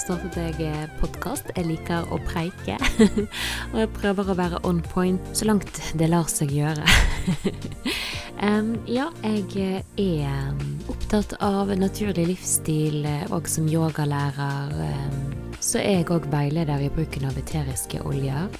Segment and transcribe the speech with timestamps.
[0.00, 1.48] sjel, at jeg jeg podkast.
[1.56, 2.76] Jeg liker å preike,
[3.72, 6.84] og jeg prøver å være on point så langt det lar seg gjøre.
[8.46, 10.52] um, ja, jeg er
[10.92, 15.20] opptatt av naturlig livsstil, og som yogalærer um,
[15.60, 18.50] så er jeg òg veileder i bruken av eteriske oljer.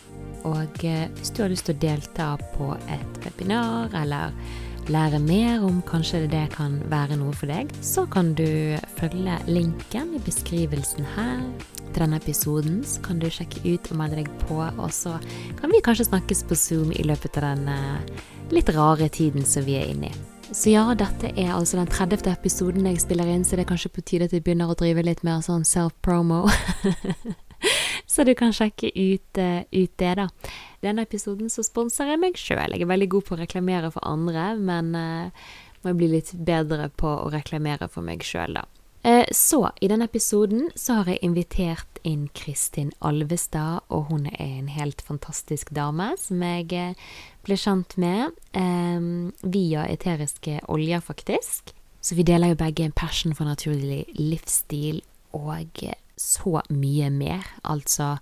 [0.47, 4.35] Og eh, hvis du har lyst til å delta på et webinar eller
[4.93, 10.15] lære mer om kanskje det kan være noe for deg, så kan du følge linken
[10.17, 11.43] i beskrivelsen her
[11.93, 12.83] til denne episoden.
[12.87, 15.17] Så kan du sjekke ut og melde deg på, og så
[15.61, 17.69] kan vi kanskje snakkes på Zoom i løpet av den
[18.55, 20.17] litt rare tiden som vi er inne i.
[20.55, 22.29] Så ja, dette er altså den 30.
[22.31, 25.03] episoden jeg spiller inn, så det er kanskje på tide at jeg begynner å drive
[25.03, 26.45] litt mer sånn self-promo.
[28.13, 30.29] så du kan sjekke ut, uh, ut, det, da.
[30.85, 32.75] Denne episoden så sponser jeg meg sjøl.
[32.75, 35.45] Jeg er veldig god på å reklamere for andre, men uh,
[35.85, 38.67] må bli litt bedre på å reklamere for meg sjøl, da.
[39.07, 44.59] Uh, så i denne episoden så har jeg invitert inn Kristin Alvestad, og hun er
[44.61, 46.95] en helt fantastisk dame som jeg
[47.47, 48.35] ble kjent med
[49.43, 51.75] via eteriske oljer, faktisk.
[52.07, 55.01] Så vi deler jo begge en passion for naturlig livsstil
[55.35, 55.83] og
[56.17, 57.47] så mye mer.
[57.65, 58.17] Altså,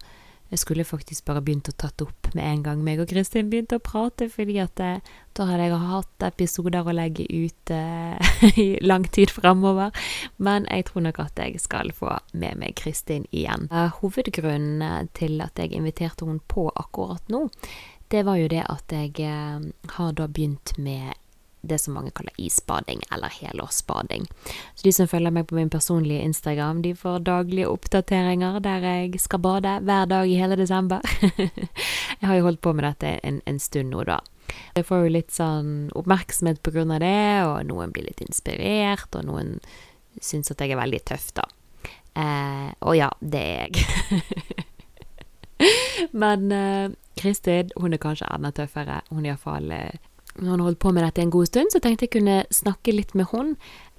[0.53, 3.78] jeg skulle faktisk bare begynt å tatt opp med en gang meg og Kristin begynte
[3.81, 5.00] å prate, fordi at eh,
[5.34, 8.34] da hadde jeg hatt episoder å legge ut eh,
[8.65, 9.91] i lang tid framover.
[10.37, 13.67] Men jeg tror nok at jeg skal få med meg Kristin igjen.
[13.72, 17.48] Uh, hovedgrunnen til at jeg inviterte henne på akkurat nå,
[18.12, 19.27] det var jo det at jeg
[19.97, 21.17] har da begynt med
[21.69, 24.27] det som mange kaller isbading, eller helårsbading.
[24.75, 29.21] Så de som følger meg på min personlige Instagram, de får daglige oppdateringer der jeg
[29.22, 31.00] skal bade hver dag i hele desember.
[32.21, 34.21] jeg har jo holdt på med dette en, en stund nå, da.
[34.77, 39.11] Jeg får jo litt sånn oppmerksomhet på grunn av det, og noen blir litt inspirert,
[39.17, 39.59] og noen
[40.22, 41.47] syns at jeg er veldig tøff, da.
[42.15, 44.65] Eh, og ja, det er jeg.
[46.22, 49.00] Men eh, Kristin, hun er kanskje enda tøffere.
[49.11, 50.03] Hun er iallfall eh,
[50.41, 53.15] når hun holdt på med dette en god stund, så tenkte jeg kunne snakke litt
[53.19, 53.55] med hun.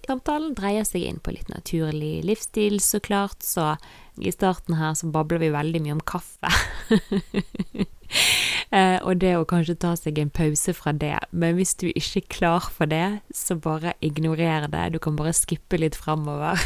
[0.06, 3.74] Samtalen dreier seg inn på litt naturlig livsstil, så klart, så
[4.22, 6.52] i starten her så babler vi veldig mye om kaffe.
[8.76, 11.18] eh, og det å kanskje ta seg en pause fra det.
[11.36, 14.86] Men hvis du ikke er klar for det, så bare ignorer det.
[14.96, 16.62] Du kan bare skippe litt framover.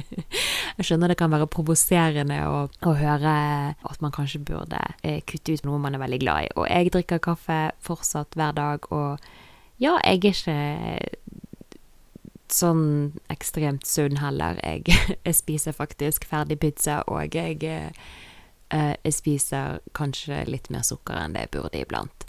[0.80, 3.34] Jeg skjønner det kan være provoserende å, å, høre
[3.76, 6.52] at man kanskje burde eh, kutte ut noe man er veldig glad i.
[6.56, 9.20] Og jeg drikker kaffe fortsatt hver dag, og
[9.82, 10.56] ja, jeg er ikke
[12.54, 12.84] sånn
[13.32, 14.60] ekstremt sunn heller.
[14.64, 14.86] Jeg,
[15.26, 21.36] jeg spiser faktisk ferdig pizza, og jeg, uh, jeg spiser kanskje litt mer sukker enn
[21.36, 22.26] det jeg burde iblant.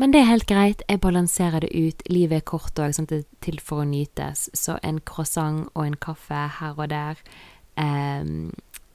[0.00, 2.00] Men det er helt greit, jeg balanserer det ut.
[2.10, 4.48] Livet er kort òg, sånn at det er til for å nytes.
[4.56, 7.20] Så en croissant og en kaffe her og der,
[7.78, 8.50] um,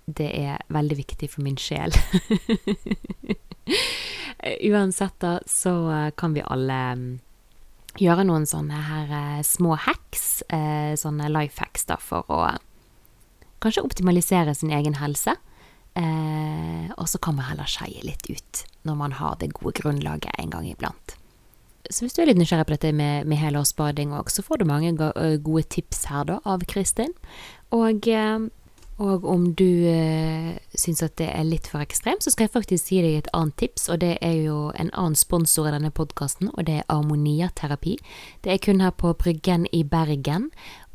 [0.10, 1.96] det er veldig viktig for min sjel.
[4.74, 5.74] Uansett, da, så
[6.20, 6.82] kan vi alle
[7.98, 12.42] gjøre noen sånne her eh, små hacks, eh, sånne life hacks, da, for å
[13.64, 15.36] kanskje optimalisere sin egen helse.
[15.98, 20.32] Eh, og så kan man heller skeie litt ut når man har det gode grunnlaget
[20.40, 21.16] en gang iblant.
[21.90, 24.70] Så hvis du er litt nysgjerrig på dette med, med helårsbading òg, så får du
[24.70, 27.16] mange gode tips her, da, av Kristin.
[27.74, 28.06] Og
[29.00, 32.92] og om du eh, syns at det er litt for ekstremt, så skal jeg faktisk
[32.92, 36.52] gi deg et annet tips, og det er jo en annen sponsor i denne podkasten,
[36.52, 37.96] og det er Armonia-terapi.
[38.44, 40.50] Det er kun her på Bryggen i Bergen,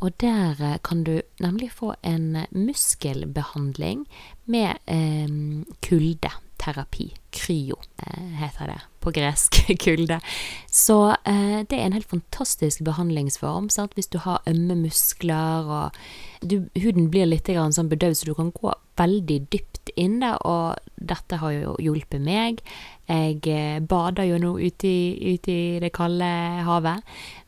[0.05, 4.05] og der eh, kan du nemlig få en muskelbehandling
[4.45, 7.15] med eh, kuldeterapi.
[7.35, 10.21] Kryo eh, heter det på gresk, kulde.
[10.69, 13.69] Så eh, det er en helt fantastisk behandlingsform.
[13.73, 13.97] Sant?
[13.97, 16.05] Hvis du har ømme muskler og
[16.45, 20.79] du, huden blir litt sånn bedøvd, så du kan gå veldig dypt inn der, og
[20.95, 22.63] dette har jo hjulpet meg.
[23.09, 26.29] Jeg eh, bader jo nå ute i, ute i det kalde
[26.65, 27.05] havet,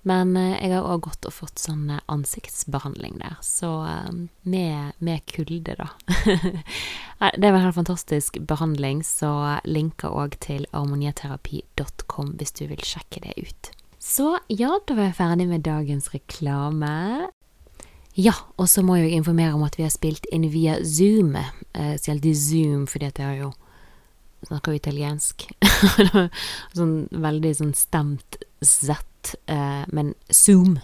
[0.08, 3.72] men eh, jeg har òg gått og fått sånn eh, ansiktsbehandling der, så
[4.42, 5.88] med, med kulde, da.
[7.40, 9.32] det var en helt fantastisk behandling, så
[9.64, 13.72] linker òg til harmoniaterapi.com hvis du vil sjekke det ut.
[14.06, 17.32] Så ja, da var jeg ferdig med dagens reklame.
[18.16, 21.34] Ja, og så må jeg informere om at vi har spilt inn via Zoom.
[21.76, 23.50] Jeg sier Zoom fordi at jeg jo
[24.46, 25.44] snakker jo italiensk.
[26.78, 30.78] sånn veldig sånn stemt Z, eh, men Zoom,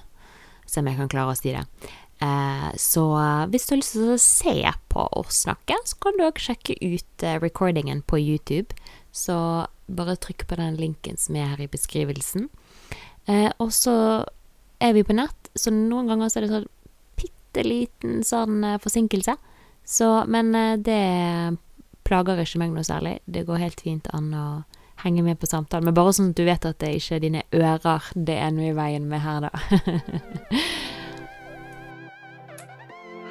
[0.69, 1.65] som jeg kan klare å si det.
[2.23, 3.07] Eh, så
[3.53, 6.77] hvis du har lyst til å se på oss snakke, så kan du òg sjekke
[6.83, 8.77] ut eh, recordingen på YouTube.
[9.09, 9.37] Så
[9.89, 12.49] bare trykk på den linken som er her i beskrivelsen.
[13.63, 13.95] og så
[14.83, 16.71] er vi på nett, så noen ganger så er det sånn
[17.53, 19.37] bitte liten sånn eh, forsinkelse.
[19.85, 21.57] Så, men eh, det
[22.07, 23.21] plager ikke meg noe særlig.
[23.27, 24.63] Det går helt fint an å
[25.03, 25.85] henge med på samtalen.
[25.85, 28.71] Men bare sånn at du vet at det ikke er dine ører det er noe
[28.71, 29.53] i veien med her, da.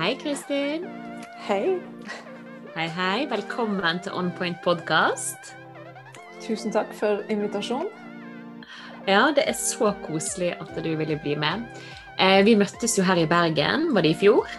[0.01, 0.85] hei, Kristin.
[1.47, 1.79] Hei.
[2.75, 3.27] Hei, hei.
[3.31, 5.55] Velkommen til On Point podkast.
[6.41, 7.89] Tusen takk for invitasjonen.
[9.09, 11.65] Ja, det er så koselig at du ville bli med.
[12.19, 14.49] Eh, vi møttes jo her i Bergen, var det i fjor?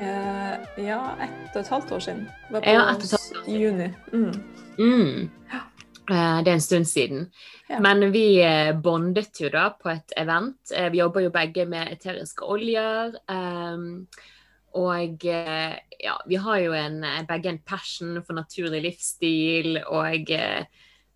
[0.00, 0.54] Eh,
[0.86, 2.22] ja, ett og et halvt år siden.
[2.48, 3.90] Det var på Ja, et juni.
[4.12, 4.32] Mm.
[4.78, 5.30] Mm.
[6.10, 7.30] Eh, Det er en stund siden.
[7.68, 7.78] Ja.
[7.80, 8.42] Men vi
[8.82, 10.72] bondet jo da på et event.
[10.90, 13.12] Vi jobber jo begge med eteriske oljer.
[13.28, 14.06] ehm,
[14.74, 19.82] Og ja, vi har jo en, begge en passion for naturlig livsstil.
[19.86, 20.26] Og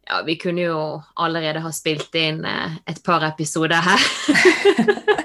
[0.06, 0.78] ja, vi kunne jo
[1.16, 4.06] allerede ha spilt inn eh, et par episoder her.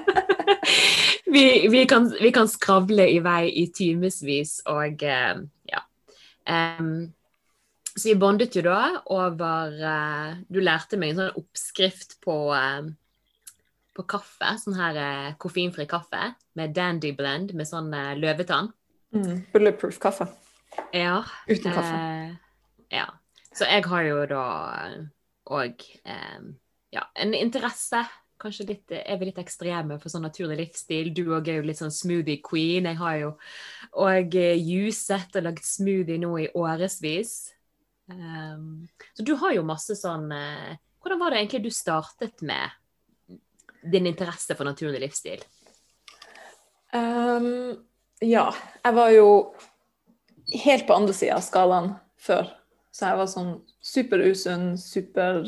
[1.34, 5.40] vi, vi, kan, vi kan skravle i vei i timevis og eh,
[5.70, 5.86] ja.
[6.50, 7.10] Um,
[7.96, 8.80] så vi bondet jo da
[9.12, 12.86] over eh, Du lærte meg en sånn oppskrift på, eh,
[13.96, 14.54] på kaffe.
[14.62, 17.90] Sånn her eh, koffeinfri kaffe med dandy blend med sånn
[18.20, 18.70] løvetann.
[19.12, 19.42] Mm.
[19.52, 20.30] Bulletproof kaffe.
[20.94, 21.24] Ja.
[21.50, 21.98] Uten kaffe.
[22.94, 23.08] Ja.
[23.60, 24.44] Så jeg har jo da
[25.52, 25.82] òg
[26.94, 28.00] ja, en interesse.
[28.40, 31.10] Kanskje litt, er vi litt ekstreme for sånn naturlig livsstil.
[31.12, 32.88] Du òg er jo litt sånn smoothie queen.
[32.88, 33.34] Jeg har jo
[34.00, 37.34] òg eh, juset og lagd smoothie nå i årevis.
[38.08, 42.72] Um, så du har jo masse sånn eh, Hvordan var det egentlig du startet med
[43.92, 45.44] din interesse for naturlig livsstil?
[46.96, 47.76] Um,
[48.24, 48.48] ja,
[48.82, 49.28] jeg var jo
[50.64, 52.50] helt på andre sida av skalaen før.
[52.90, 53.52] Så jeg var sånn
[53.86, 55.44] superusunn, super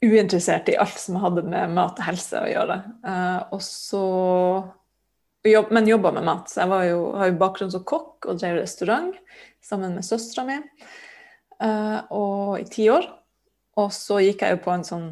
[0.00, 2.78] uinteressert i alt som hadde med mat og helse å gjøre.
[3.06, 4.04] Eh, og så
[5.46, 6.50] jobb, Men jobba med mat.
[6.50, 9.16] Så jeg jo, har jo bakgrunn som kokk og drev restaurant
[9.64, 10.58] sammen med søstera mi
[11.60, 11.98] eh,
[12.60, 13.08] i ti år.
[13.80, 15.08] Og så gikk jeg jo på en sånn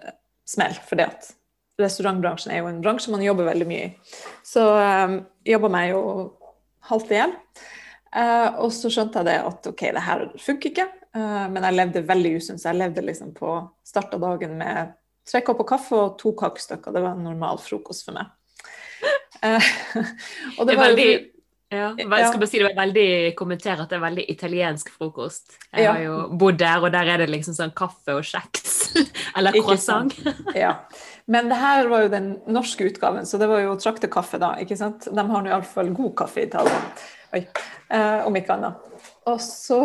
[0.00, 0.16] eh,
[0.48, 1.32] smell, fordi at
[1.80, 3.92] restaurantbransjen er jo en bransje man jobber veldig mye i.
[4.46, 6.02] Så um, jobba meg jo
[6.90, 7.32] halvt i hjel.
[8.12, 10.88] Eh, og så skjønte jeg det at OK, det her funker ikke.
[11.12, 13.48] Uh, men jeg levde veldig usunt, så jeg levde liksom på
[13.84, 14.94] starta dagen med
[15.28, 16.94] tre kopper kaffe og to kakestykker.
[16.94, 18.30] Det var en normal frokost for meg.
[19.42, 19.60] Uh,
[20.56, 21.28] og Det det var jo veldig-
[21.72, 25.54] Ja, jeg skal bare si det var veldig kommentere at det er veldig italiensk frokost.
[25.72, 25.92] Jeg Ja.
[25.92, 28.92] har jo bodd der, og der er det liksom sånn kaffe og kjeks.
[29.36, 30.12] Eller croissant.
[30.54, 30.74] Ja.
[31.26, 34.54] Men det her var jo den norske utgaven, så det var jo traktekaffe da.
[34.60, 35.08] ikke sant?
[35.08, 36.80] De har nå iallfall god kaffe i Italia.
[37.32, 37.46] Oi.
[37.88, 38.88] Eh, om ikke annet.
[39.40, 39.78] Så,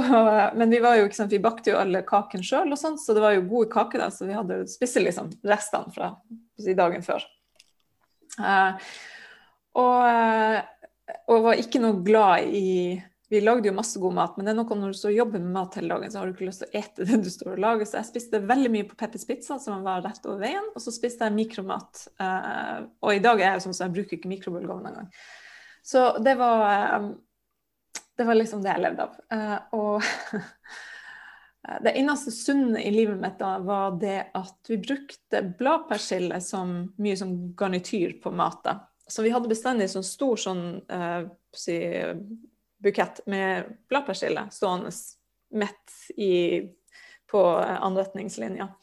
[0.59, 3.35] men vi var jo, ikke sant, vi bakte jo alle kakene sjøl, så det var
[3.37, 4.03] jo gode kaker.
[4.03, 6.11] da, Så vi hadde spiste liksom restene fra
[6.77, 7.23] dagen før.
[8.37, 8.89] Eh,
[9.77, 12.97] og, eh, og var ikke noe glad i
[13.27, 15.41] Vi lagde jo masse god mat, men det er noe når du står og jobber
[15.43, 17.57] med mat hele dagen, så har du ikke lyst til å ete det du står
[17.57, 17.89] og lager.
[17.89, 20.93] Så jeg spiste veldig mye på Peppers Pizza, som var rett over veien, og så
[20.95, 22.05] spiste jeg mikromat.
[22.23, 25.11] Eh, og i dag er jeg sånn så jeg bruker ikke mikrobølgeovn engang.
[25.83, 27.09] Så det var eh,
[28.17, 29.17] Det var liksom det jeg levde av.
[29.33, 30.41] Uh, og
[31.85, 37.17] det eneste sunne i livet mitt da var det at vi brukte bladpersille som mye
[37.19, 38.81] som garnityr på maten.
[39.07, 41.77] Så vi hadde bestandig sånn stor sånn uh, si,
[42.83, 44.91] bukett med bladpersille stående
[45.55, 45.93] midt
[47.27, 47.85] på anretningslinja.
[47.85, 48.73] anretningslinja.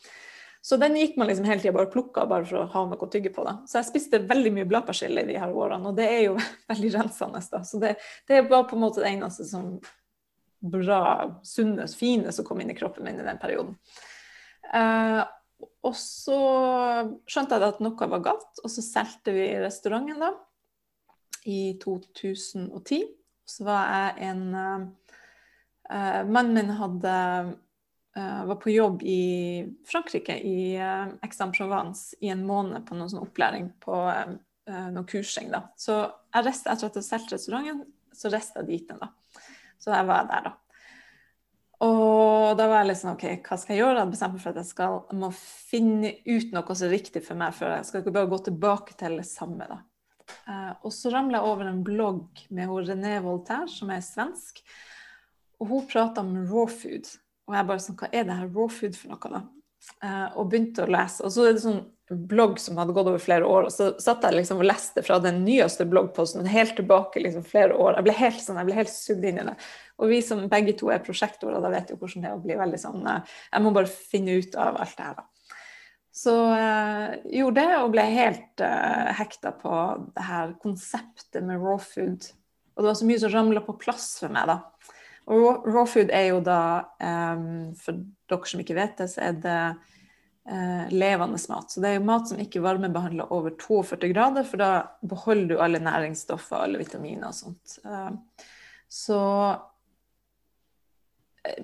[0.65, 3.11] Så den gikk man liksom hele tida bare plukka bare for å ha noe å
[3.13, 3.45] tygge på.
[3.45, 3.59] da.
[3.69, 6.39] Så jeg spiste veldig mye bladpersille i de her årene, og det er jo
[6.73, 7.43] veldig rensende.
[7.53, 7.61] da.
[7.69, 7.99] Så det,
[8.31, 9.75] det var på en måte det eneste som
[10.65, 11.01] bra,
[11.45, 13.77] sunne, fine som kom inn i kroppen min i den perioden.
[14.73, 15.21] Eh,
[15.85, 16.39] og så
[17.29, 20.33] skjønte jeg at noe var galt, og så solgte vi restauranten da
[21.45, 23.05] i 2010.
[23.45, 24.89] Så var jeg en eh,
[25.93, 27.15] eh, Mannen min hadde
[28.21, 29.23] var på jobb i
[29.91, 33.97] Frankrike, i uh, Aix-en-Provence, i en måned på noen sånn opplæring på
[34.67, 35.51] noen eh, kursing.
[35.53, 35.67] da.
[35.77, 35.97] Så
[36.35, 39.01] jeg reiste, etter at jeg solgte restauranten, så reiste jeg dit igjen.
[39.01, 39.43] da.
[39.79, 40.55] Så jeg var der, da.
[41.85, 43.97] Og da var jeg litt sånn OK, hva skal jeg gjøre?
[43.99, 47.25] Jeg hadde meg for at jeg skal, jeg må finne ut noe som er riktig
[47.27, 49.69] for meg, før jeg skal ikke bare gå tilbake til det samme.
[49.69, 49.83] da.
[50.49, 54.63] Eh, og så ramla jeg over en blogg med René Voltaire, som er svensk.
[55.61, 57.11] Og hun prata om raw food.
[57.49, 59.43] Og jeg bare sånn, hva er det her raw food for noe, da?
[60.05, 61.25] Eh, og begynte å lese.
[61.27, 61.83] Og så er det sånn
[62.29, 65.17] blogg som hadde gått over flere år, og så satt jeg liksom og leste fra
[65.25, 67.97] den nyeste bloggposten helt tilbake liksom flere år.
[67.99, 69.55] Jeg ble helt sånn, jeg ble helt sugd inn i det.
[70.01, 72.59] Og vi som begge to er prosjektorer, da vet jo hvordan det er å bli
[72.61, 75.29] veldig sånn eh, Jeg må bare finne ut av alt det her, da.
[76.15, 79.79] Så jeg gjorde det, og ble helt uh, hekta på
[80.15, 82.29] det her konseptet med raw food.
[82.77, 84.61] Og det var så mye som ramla på plass for meg, da.
[85.25, 86.61] Og raw, raw food er jo da,
[87.01, 88.01] um, for
[88.31, 89.59] dere som ikke vet det, så er det
[90.51, 91.71] uh, levende mat.
[91.73, 94.71] Så det er jo mat som ikke varmebehandler over 42 grader, for da
[95.07, 97.79] beholder du alle næringsstoffer, alle vitaminer og sånt.
[97.87, 98.13] Uh,
[98.93, 99.21] så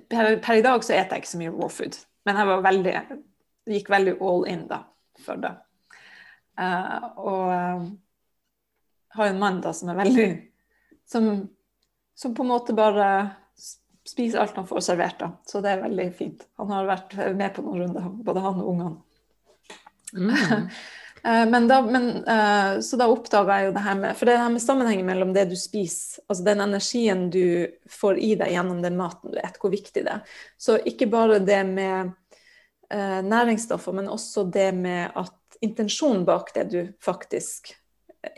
[0.09, 2.65] per, per, i dag så eter jeg ikke så mye raw food, men jeg var
[2.65, 2.95] veldig,
[3.71, 4.83] gikk veldig all in da
[5.21, 5.53] for det.
[6.57, 7.85] Uh, og uh,
[9.15, 10.27] har en mann da som er veldig
[11.11, 11.29] som,
[12.15, 13.07] som, på en måte bare
[14.07, 15.19] spiser alt han får servert.
[15.19, 16.47] da, Så det er veldig fint.
[16.57, 18.97] Han har vært med på noen runder, både han og ungene.
[20.17, 20.67] Mm.
[21.23, 24.39] Eh, men da, men, uh, så da oppdaga jeg jo det her med For det
[24.41, 28.79] her med sammenhengen mellom det du spiser, altså den energien du får i deg gjennom
[28.81, 30.39] den maten du spiser, hvor viktig det er.
[30.57, 36.65] Så ikke bare det med uh, næringsstoffer, men også det med at intensjonen bak det
[36.73, 37.75] du faktisk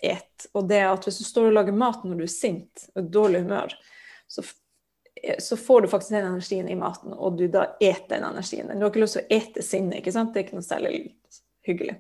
[0.04, 0.50] et.
[0.52, 3.46] Og det at hvis du står og lager mat når du er sint og dårlig
[3.46, 3.78] humør,
[4.28, 4.44] så,
[5.40, 8.72] så, får du faktisk den energien i maten, og du da eter den energien.
[8.74, 10.34] Du har ikke lyst til å ete sinne, ikke sant?
[10.34, 10.94] Det er ikke noe særlig
[11.68, 11.98] hyggelig.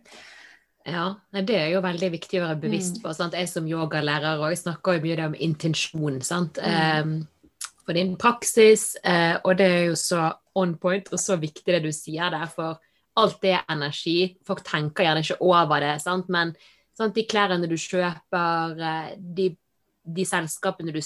[0.83, 3.03] Ja, det er jo veldig viktig å være bevisst mm.
[3.05, 3.13] på.
[3.15, 3.37] Sant?
[3.39, 6.19] Jeg som yogalærer òg snakker jo mye om intensjon.
[6.25, 6.59] sant?
[6.59, 7.23] Mm.
[7.23, 10.27] Um, for din praksis, uh, og det er jo så
[10.59, 12.81] on point og så viktig det du sier der, for
[13.19, 14.33] alt det er energi.
[14.47, 16.27] Folk tenker gjerne ikke over det, sant?
[16.27, 16.51] men
[16.97, 17.15] sant?
[17.15, 19.53] de klærne du kjøper, uh, de,
[20.03, 20.99] de, selskapene du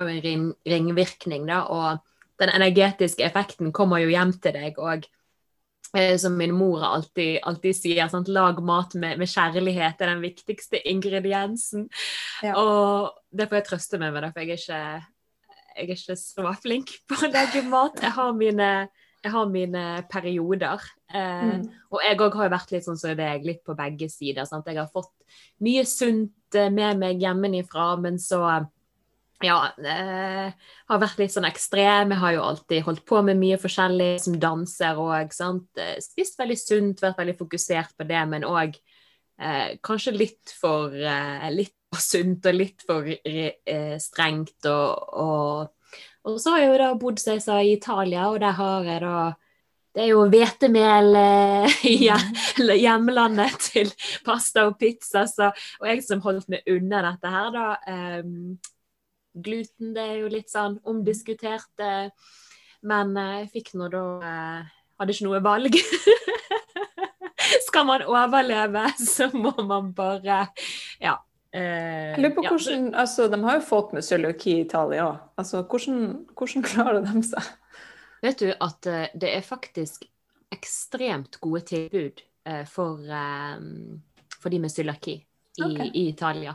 [0.00, 2.00] en ring, ringvirkning, da, og
[2.40, 4.78] den energetiske effekten kommer jo hjem til deg.
[4.78, 5.04] og
[5.96, 8.28] Eh, som min mor alltid, alltid sier, sant?
[8.32, 11.90] lag mat med, med, kjærlighet er den viktigste ingrediensen.
[12.40, 12.54] Ja.
[12.56, 16.54] Og det får jeg trøste meg med, for jeg er, ikke, jeg er ikke så
[16.62, 18.00] flink på å lage mat.
[18.00, 18.70] Jeg har mine,
[19.20, 20.88] jeg har mine perioder.
[21.12, 21.68] Eh, mm.
[21.92, 24.48] Og jeg òg har vært litt sånn som deg, litt på begge sider.
[24.48, 24.72] Sant?
[24.72, 25.12] Jeg har fått
[25.60, 28.46] mye sunt eh, med meg hjemmefra, men så
[29.46, 32.14] ja, eh, har vært litt sånn ekstrem.
[32.14, 36.58] Jeg har jo alltid holdt på med mye forskjellig, som danser og eh, Spist veldig
[36.58, 38.76] sunt, vært veldig fokusert på det, men òg
[39.40, 44.58] eh, kanskje litt for, eh, litt for sunt og litt for eh, strengt.
[44.64, 45.94] Og, og,
[46.24, 48.90] og, så har jeg jo da bodd som jeg sa, i Italia, og der har
[48.90, 49.16] jeg da
[49.92, 52.70] det er jo hvetemel eh, i mm.
[52.80, 53.90] hjemlandet til
[54.24, 55.26] pasta og pizza.
[55.28, 57.66] Så, og jeg som holdt meg unna dette her, da,
[59.34, 61.82] gluten, det er jo litt sånn omdiskutert.
[62.86, 65.76] Men eh, jeg fikk nå da eh, Hadde ikke noe valg.
[67.66, 68.84] Skal man overleve,
[69.14, 70.44] så må man bare
[71.02, 71.16] Ja.
[71.52, 75.24] Eh, jeg lurer på hvordan, altså, De har jo folk med cøliaki i Italia òg.
[75.40, 76.04] Altså, hvordan,
[76.38, 77.50] hvordan, klarer de seg?
[78.22, 80.04] Vet du at uh, det er faktisk
[80.54, 82.20] ekstremt gode tilbud
[82.68, 82.98] for,
[84.42, 85.14] for de med cøliaki
[85.58, 85.90] i, okay.
[85.92, 86.54] i, Italia.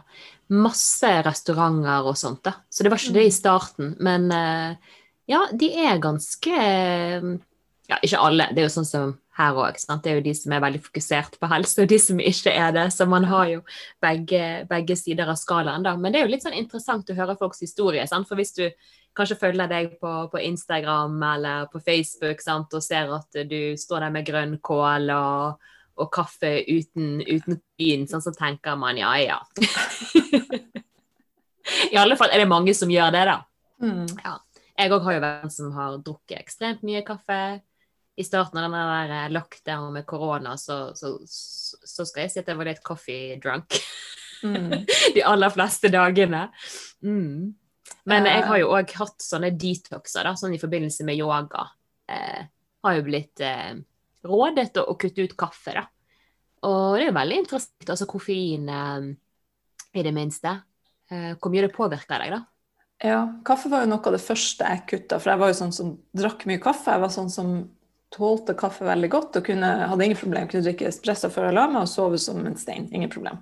[0.54, 2.58] Masse restauranter og sånt, da.
[2.70, 3.38] Så det var ikke det i mm.
[3.38, 3.94] starten.
[4.04, 4.98] Men uh,
[5.30, 6.58] ja, de er ganske
[7.88, 8.50] Ja, ikke alle.
[8.52, 9.78] Det er jo sånn som her òg.
[9.78, 12.74] Det er jo de som er veldig fokusert på helse, og de som ikke er
[12.76, 12.88] det.
[12.96, 13.62] Så man har jo
[14.04, 15.94] begge, begge sider av skalaen, da.
[15.96, 18.06] Men det er jo litt sånn interessant å høre folks historie.
[18.10, 18.28] Sant?
[18.30, 18.66] For hvis du
[19.18, 22.74] kanskje følger deg på, på Instagram eller på Facebook sant?
[22.74, 28.24] og ser at du står der med grønnkål og og kaffe uten, uten vin, sånn
[28.24, 29.40] så tenker man ja, ja.
[31.92, 33.38] I alle fall er det mange som gjør det, da.
[33.84, 34.06] Mm.
[34.24, 34.38] Ja.
[34.78, 37.40] Jeg òg har jo vært som har drukket ekstremt mye kaffe.
[38.18, 42.50] I starten av den der lockdown med korona, så, så, så, skal jeg si at
[42.50, 43.78] jeg var litt coffee drunk.
[44.46, 44.86] Mm.
[45.16, 46.48] De aller fleste dagene.
[47.06, 47.54] Mm.
[48.10, 51.68] Men jeg har jo òg hatt sånne detoxer, da, sånn i forbindelse med yoga.
[52.10, 52.48] Eh,
[52.86, 53.78] har jo blitt eh,
[54.26, 55.86] rådet å, kutte ut kaffe, da.
[56.68, 57.90] Og det er veldig interessant.
[57.90, 59.10] Altså koffein, eh,
[59.98, 60.60] i det minste.
[61.12, 62.44] Eh, hvor mye det påvirker deg, da.
[63.06, 65.76] Ja, kaffe var jo noe av det første jeg kutta, for jeg var jo sånn
[65.76, 66.96] som drakk mye kaffe.
[66.96, 67.52] Jeg var sånn som
[68.14, 70.50] tålte kaffe veldig godt og kunne, hadde ingen problem.
[70.50, 72.88] Kunne drikke espresso før jeg la meg og sove som en stein.
[72.96, 73.42] Ingen problem.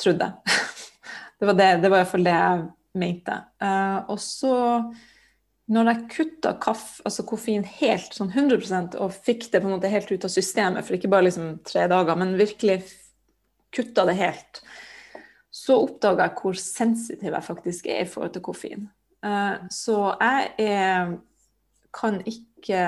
[0.00, 0.32] Trodde.
[1.34, 2.60] Det var, det, det var iallfall det jeg
[3.02, 3.34] mente.
[3.60, 4.52] Uh, og så
[5.72, 10.10] når jeg kutta altså koffein helt sånn 100 og fikk det på en måte helt
[10.12, 12.82] ut av systemet, for ikke bare liksom tre dager, men virkelig
[13.74, 14.60] kutta det helt,
[15.54, 18.88] så oppdaga jeg hvor sensitiv jeg faktisk er i forhold til koffein.
[19.24, 21.14] Eh, så jeg er,
[21.94, 22.84] kan ikke,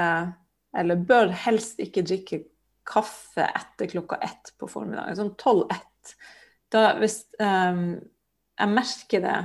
[0.77, 2.43] eller bør helst ikke drikke
[2.87, 5.17] kaffe etter klokka ett på formiddagen.
[5.19, 6.17] Sånn tolv-ett.
[6.71, 7.97] Da hvis um,
[8.59, 9.39] jeg merker det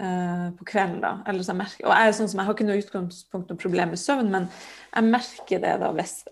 [0.00, 1.00] uh, på kvelden.
[1.04, 1.14] da.
[1.28, 4.30] Jeg merker, og jeg, sånn som, jeg har ikke noe utgangspunkt og problem med søvn,
[4.32, 4.48] men
[4.90, 6.22] jeg merker det da hvis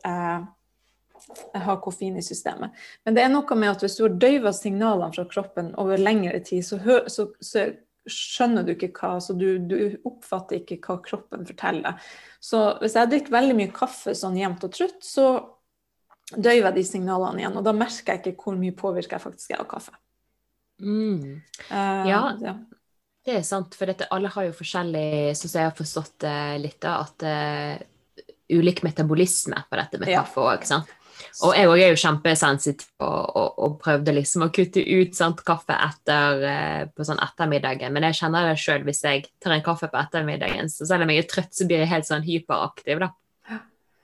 [1.28, 2.72] jeg har koffein i systemet.
[3.04, 6.40] Men det er noe med at hvis du har døyva signalene fra kroppen over lengre
[6.44, 7.66] tid, så, hø, så, så
[8.08, 9.76] skjønner du ikke hva Så du, du,
[10.08, 12.00] oppfatter ikke hva kroppen forteller.
[12.40, 15.28] Så hvis jeg drikker veldig mye kaffe sånn jevnt og trutt, så
[16.34, 17.58] døyver jeg de signalene igjen.
[17.60, 19.94] Og da merker jeg ikke hvor mye påvirker jeg faktisk er av kaffe.
[20.78, 21.40] Mm.
[21.68, 22.22] Uh, ja.
[22.42, 22.54] ja.
[23.26, 26.36] Det er sant, for dette, alle har jo forskjellig, sånn som jeg har forstått det
[26.62, 28.22] litt, da, at uh,
[28.54, 30.64] ulik metabolisme på dette med kaffe òg.
[31.44, 35.42] Og jeg òg er jo kjempesensitiv og, og, og, prøvde liksom å kutte ut sant,
[35.46, 37.92] kaffe etter, eh, på sånn ettermiddagen.
[37.94, 41.12] Men jeg kjenner det sjøl hvis jeg tar en kaffe på ettermiddagen, så selv om
[41.12, 43.12] jeg er trøtt, så blir jeg helt sånn hyperaktiv, da.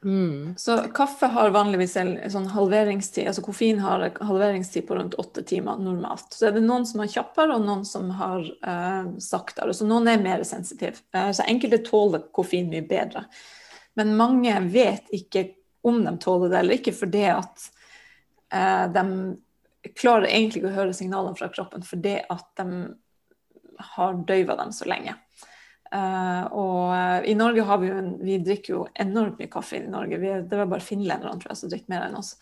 [0.04, 0.54] Mm.
[0.56, 5.80] Så kaffe har vanligvis en sånn halveringstid, altså koffein har halveringstid på rundt åtte timer
[5.80, 6.26] normalt.
[6.34, 9.72] Så er det noen som har kjappere, og noen som har uh, saktere.
[9.74, 11.00] Så noen er mer sensitive.
[11.16, 13.24] Uh, så enkelte tåler koffein mye bedre.
[13.96, 15.46] Men mange vet ikke
[15.84, 17.66] om de tåler det eller ikke, fordi at
[18.52, 19.06] uh, de
[19.96, 22.84] klarer egentlig ikke å høre signalene fra kroppen fordi at de
[23.94, 25.16] har døyva dem så lenge.
[25.94, 29.78] Uh, og uh, i Norge har vi jo en, vi drikker jo enormt mye kaffe
[29.78, 30.18] i Norge.
[30.18, 32.32] Vi, det var bare finlenderne tror jeg, som drikker mer enn oss.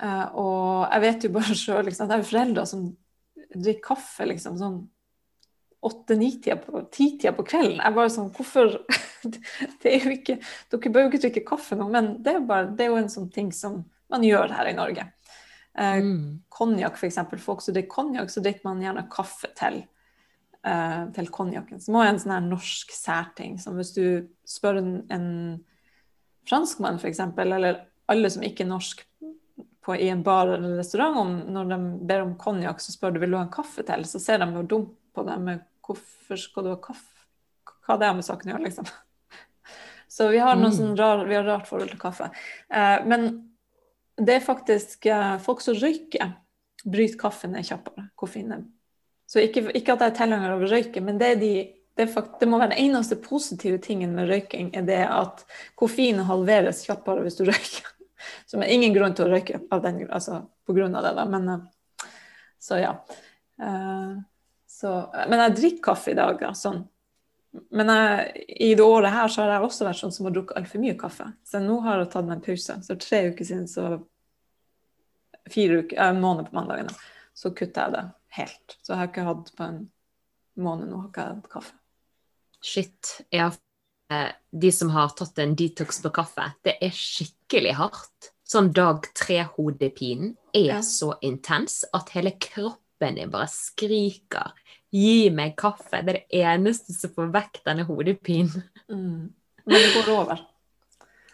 [0.00, 2.88] Uh, og jeg vet jo bare sjøl liksom, Det er jo foreldre som
[3.50, 4.80] drikker kaffe liksom sånn
[5.88, 7.80] åtte-ni-tida på på kvelden.
[7.80, 8.74] Jeg bare sånn Hvorfor
[9.80, 10.36] Det er jo ikke
[10.72, 13.12] Dere bør jo ikke drikke kaffe nå, men det er, bare, det er jo en
[13.12, 13.80] sånn ting som
[14.12, 15.06] man gjør her i Norge.
[16.50, 17.00] Konjakk, mm.
[17.00, 17.18] f.eks.
[17.40, 19.84] Folk som drikker konjakk, så drikker man gjerne kaffe til
[20.66, 23.58] uh, til konjakken, som også er en sånn her norsk særting.
[23.62, 24.04] Som hvis du
[24.48, 25.28] spør en, en
[26.48, 29.04] franskmann f.eks., eller alle som ikke er norsk
[29.84, 33.20] på, i en bar eller restaurant, om, når de ber om konjakk, så spør du
[33.22, 36.38] vil du ha en kaffe til, så ser de jo dumt på deg med hvorfor
[36.38, 37.06] skal du ha kaffe?
[37.86, 38.90] Hva det har med saken å gjøre, liksom.
[40.14, 40.76] Så vi har, noe mm.
[40.76, 42.28] sånn rar, vi har rart forhold til kaffe.
[42.70, 43.28] Eh, men
[44.18, 46.34] det er faktisk eh, folk som røyker,
[46.84, 48.08] bryter kaffen ned kjappere.
[48.18, 48.50] Koffein
[49.30, 51.52] så ikke, ikke at jeg er tilhenger av å røyke, men det, de,
[51.98, 55.44] det, fakt, det, må være den eneste positive tingen med røyking, er det at
[55.78, 57.92] koffein halveres kjappere hvis du røyker.
[58.50, 61.28] Som er ingen grunn til å røyke av den, altså, på grunn av det, da.
[61.30, 62.10] Men, eh,
[62.60, 62.90] så ja.
[63.60, 64.18] Uh,
[64.66, 64.98] så,
[65.30, 66.82] men jeg drikker kaffe i dag, ja, sånn.
[67.70, 70.58] Men jeg, i det året her så har jeg også vært sånn som har drukket
[70.58, 71.30] altfor mye kaffe.
[71.46, 72.82] Så nå har jeg tatt meg en pause.
[72.82, 73.90] Så tre uker siden, så
[75.50, 76.94] fire uker, en måned på mandagene,
[77.34, 78.78] så kutta jeg det helt.
[78.82, 79.80] Så jeg har ikke hatt på en
[80.60, 81.76] måned nå har ikke jeg hatt kaffe.
[82.60, 83.12] Shit.
[83.32, 83.48] Ja,
[84.12, 88.32] eh, de som har tatt en detox på kaffe, det er skikkelig hardt.
[88.50, 90.80] Sånn dag tre-hodepinen er ja.
[90.82, 94.50] så intens at hele kroppen din bare skriker
[94.90, 96.02] 'gi meg kaffe'.
[96.02, 98.64] Det er det eneste som får vekk denne hodepinen.
[98.90, 99.30] Mm.
[99.64, 100.42] Men det går over.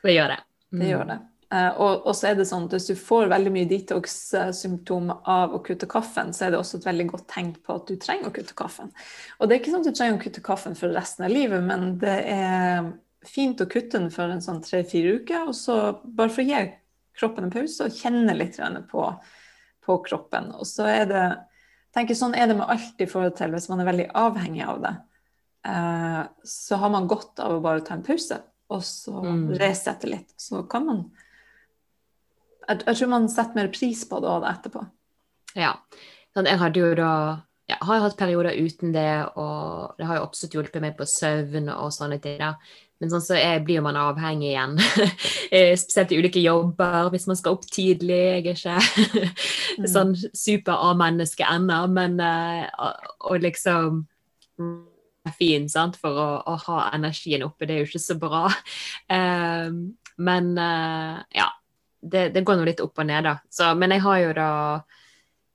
[0.02, 0.42] Det gjør det.
[0.70, 0.80] Mm.
[0.80, 1.18] Det gjør det.
[1.46, 5.61] Uh, og, så er det sånn at Hvis du får veldig mye detox-symptomer av å
[5.62, 8.35] kutte kaffen, så er det også et veldig godt tegn på at du trenger å
[8.35, 8.90] kutte kaffen.
[9.38, 11.62] Og det er ikke sånn at du trenger å kutte kaffen for resten av livet,
[11.62, 12.88] men det er
[13.26, 16.64] fint å kutte den for en sånn tre-fire uker, og så bare for å gi
[17.16, 18.59] kroppen en pause og kjenne litt
[18.90, 19.04] på,
[19.87, 20.50] på kroppen.
[20.59, 21.26] Og så er det
[21.96, 24.82] tenker Sånn er det med alt i forhold til hvis man er veldig avhengig av
[24.82, 24.94] det.
[25.66, 28.37] Uh, så har man godt av å bare ta en pause,
[28.70, 29.46] og så mm.
[29.62, 30.35] resette litt.
[30.38, 31.00] Så kan man
[32.68, 34.85] jeg, jeg, tror man setter mer pris på det òg etterpå.
[35.57, 35.74] Ja.
[36.37, 37.12] Sånn, jeg hadde jo da
[37.66, 41.70] ja, har hatt perioder uten det, og det har jo absolutt hjulpet meg på søvn
[41.74, 42.38] og sånne ting.
[42.38, 42.55] da.
[43.02, 44.79] Men sånn så er, blir man avhengig igjen.
[45.46, 48.16] Eh, spesielt i ulike jobber, hvis man skal opp tidlig.
[48.18, 49.26] Jeg er ikke
[49.79, 49.85] mm.
[49.92, 52.66] sånn super-A-menneske ennå, men uh,
[53.31, 54.00] og liksom
[55.38, 58.42] fin sant, for å, å, ha energien oppe, det er jo ikke så bra.
[59.07, 59.79] Um,
[60.29, 61.46] men uh, ja,
[62.12, 63.37] det, det går nå litt opp og ned, da.
[63.51, 64.51] Så, men jeg har jo da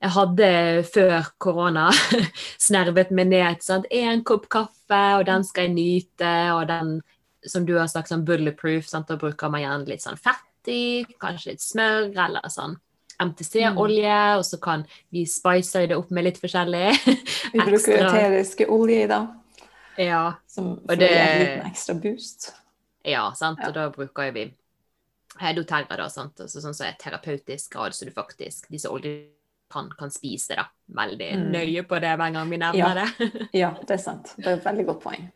[0.02, 0.52] jeg hadde
[0.90, 1.90] før korona
[2.68, 6.96] snervet meg ned sånn én kopp kaffe, og den skal jeg nyte, og den
[7.46, 9.10] som du har sagt, sånn bulletproof, sant?
[9.10, 12.78] da bruker man gjerne litt sånn fett i, kanskje litt smør eller sånn
[13.22, 14.40] MTC-olje, mm.
[14.40, 16.88] og så kan vi spice det opp med litt forskjellig.
[17.54, 19.20] vi bruker eteriske olje i da.
[20.02, 20.24] Ja.
[20.50, 22.50] Som får det, en liten ekstra boost.
[23.06, 23.70] Ja, sant, ja.
[23.70, 24.48] og da bruker vi
[25.40, 26.42] doTERRA, da, sant?
[26.44, 29.30] Altså, sånn som er terapeutisk grad, så du faktisk disse oljene
[29.72, 30.66] kan, kan spise da.
[30.92, 31.46] Veldig mm.
[31.54, 33.06] nøye på det hver gang vi nevner ja.
[33.06, 33.46] det.
[33.64, 34.34] ja, det er sant.
[34.38, 35.30] Det er et veldig godt poeng.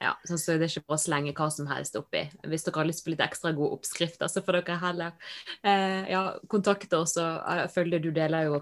[0.00, 2.26] Ja, sånn så Det er ikke bare å slenge hva som helst oppi.
[2.44, 6.22] Hvis dere har lyst på litt ekstra gode oppskrifter, så får dere heller eh, ja,
[6.52, 7.16] kontakte oss.
[7.20, 8.60] og Jeg føler du deler jo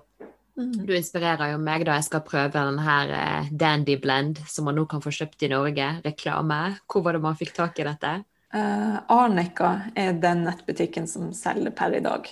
[0.58, 0.84] mm.
[0.86, 4.78] Du inspirerer jo meg da jeg skal prøve den her eh, Dandy Blend som man
[4.78, 5.90] nå kan få kjøpt i Norge.
[6.06, 6.60] Reklame.
[6.86, 8.20] Hvor var det man fikk tak i dette?
[8.54, 12.28] Uh, Arnica er den nettbutikken som selger per i dag.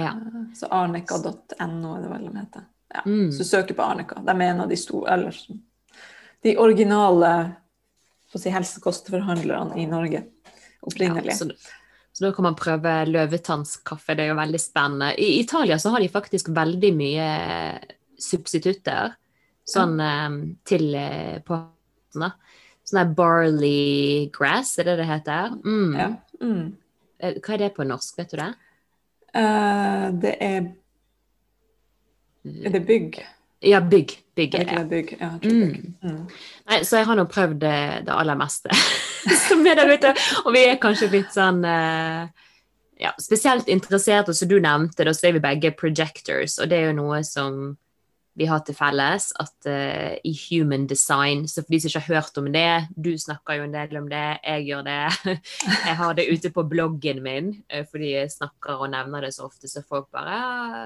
[0.00, 0.14] Ja.
[0.16, 2.68] Uh, Så arnica.no er det vel de heter.
[2.94, 3.02] Ja.
[3.06, 3.32] Mm.
[3.32, 4.20] Så søker på Arnica.
[4.20, 5.36] De er en av de store, eller
[6.42, 7.32] de originale
[8.32, 10.24] si, helsekostforhandlerne i Norge
[10.80, 11.30] opprinnelig.
[11.30, 11.50] Ja, så,
[12.12, 15.12] så da kan man prøve løvetannskaffe, det er jo veldig spennende.
[15.20, 17.28] I Italia så har de faktisk veldig mye
[18.20, 19.14] substitutter
[19.68, 20.40] sånn mm.
[20.68, 21.60] til eh, på.
[22.88, 25.52] Sånn der barley grass, er det det heter?
[25.64, 25.92] Mm.
[25.98, 26.08] Ja.
[26.42, 26.64] Mm.
[27.22, 28.50] Eh, Hva er det på norsk, vet du det?
[29.32, 30.66] Uh, det er
[32.66, 33.20] Er det bygg?
[33.62, 34.16] Ja, bygg.
[34.34, 34.76] Bygg Er det det.
[34.76, 35.10] det bygg?
[35.20, 35.60] Ja, jeg Mm.
[35.72, 35.92] bygg.
[36.02, 36.28] Mm.
[36.68, 38.68] Nei, så jeg har nå prøvd det, det aller meste
[39.48, 40.14] som er der ute.
[40.44, 42.26] Og vi er kanskje litt sånn uh,
[42.98, 46.78] ja, spesielt interessert, og som du nevnte, da så er vi begge projectors, og det
[46.80, 47.76] er jo noe som
[48.38, 52.16] vi har til felles, at uh, i human design, så for de som ikke har
[52.16, 54.98] hørt om det, du snakker jo en del om det, jeg gjør det,
[55.88, 59.48] jeg har det ute på bloggen min, uh, fordi jeg snakker og nevner det så
[59.50, 60.84] ofte, så folk bare, «Ja,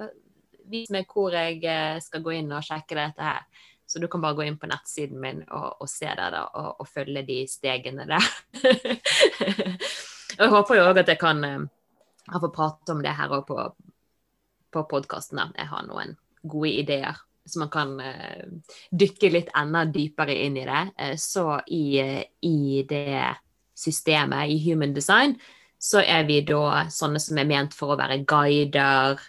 [0.66, 3.44] vis meg hvor jeg eh, skal gå inn og sjekke dette her.
[3.86, 6.80] Så du kan bare gå inn på nettsiden min og, og se det da, og,
[6.82, 8.26] og følge de stegene der.
[10.40, 13.46] og jeg håper jo òg at jeg kan ha fått prate om det her òg
[13.46, 13.68] på,
[14.74, 15.54] på podkasten.
[15.54, 18.44] Jeg har noen gode ideer, så man kan eh,
[18.90, 20.82] dykke litt enda dypere inn i det.
[20.98, 23.22] Eh, så i, eh, i det
[23.76, 25.36] systemet, i human design,
[25.78, 29.20] så er vi da sånne som er ment for å være guider.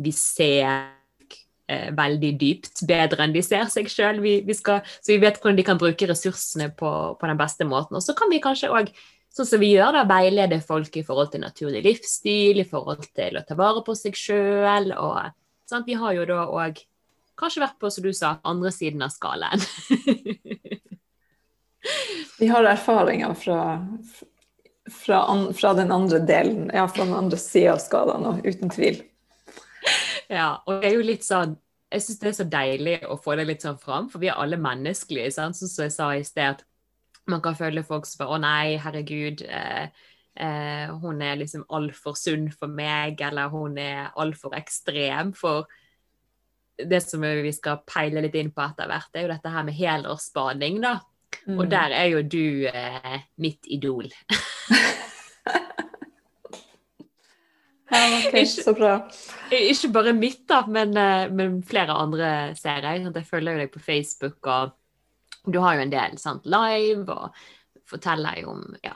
[0.00, 0.88] Vi ser
[1.68, 4.22] veldig dypt, bedre enn de ser seg sjøl.
[4.48, 8.00] Så vi vet hvordan de kan bruke ressursene på, på den beste måten.
[8.00, 8.88] Og så kan vi kanskje òg,
[9.36, 13.36] sånn som vi gjør, da, veilede folk i forhold til naturlig livsstil, i forhold til
[13.36, 14.94] å ta vare på seg sjøl.
[15.84, 16.80] Vi har jo da òg
[17.38, 19.62] kanskje vært på, som du sa, andre siden av skalaen.
[22.38, 23.60] Vi har erfaringer fra,
[24.90, 28.70] fra, an, fra den andre delen, ja, fra den andre sida av skalaen, òg, uten
[28.74, 29.00] tvil.
[30.28, 31.54] Ja, og det er jo litt sånn
[31.88, 34.36] Jeg syns det er så deilig å få det litt sånn fram, for vi er
[34.36, 35.30] alle menneskelige.
[35.32, 35.56] Sant?
[35.56, 36.66] Som jeg sa i sted, at
[37.32, 39.40] man kan føle folk som bare Å nei, herregud.
[39.48, 39.86] Eh,
[40.36, 45.32] eh, hun er liksom altfor sunn for meg, eller hun er altfor ekstrem.
[45.32, 45.64] For
[46.78, 49.74] det som vi skal peile litt inn på etter hvert, er jo dette her med
[49.78, 50.98] helårsbading, da.
[51.48, 51.70] Og Mm.
[51.70, 54.08] der er jo du eh, mitt idol.
[57.90, 59.08] Ja, ok, så bra.
[59.50, 63.06] Ikke bare mitt, da, men, eh, men flere andre ser jeg.
[63.14, 64.74] Jeg følger jo deg på Facebook, og
[65.50, 66.44] du har jo en del sant?
[66.44, 67.32] live, og
[67.88, 68.92] forteller jo om ja,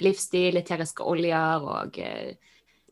[0.00, 2.36] livsstil, eteriske oljer, og eh,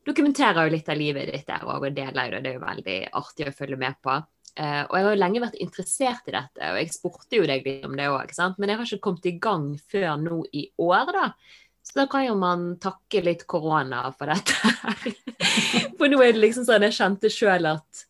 [0.07, 2.43] dokumenterer jo litt av livet ditt der òg, og deler jo det.
[2.45, 4.21] Det er jo veldig artig å følge med på.
[4.55, 7.65] Uh, og jeg har jo lenge vært interessert i dette, og jeg spurte jo deg
[7.67, 11.11] litt om det òg, men jeg har ikke kommet i gang før nå i år,
[11.17, 11.27] da.
[11.85, 15.17] Så da kan jo man takke litt korona for dette her.
[15.99, 18.05] For nå er det liksom sånn jeg kjente sjøl at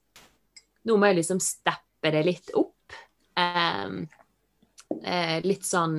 [0.86, 2.94] nå må jeg liksom steppe det litt opp.
[3.34, 4.04] Um,
[5.00, 5.96] uh, litt sånn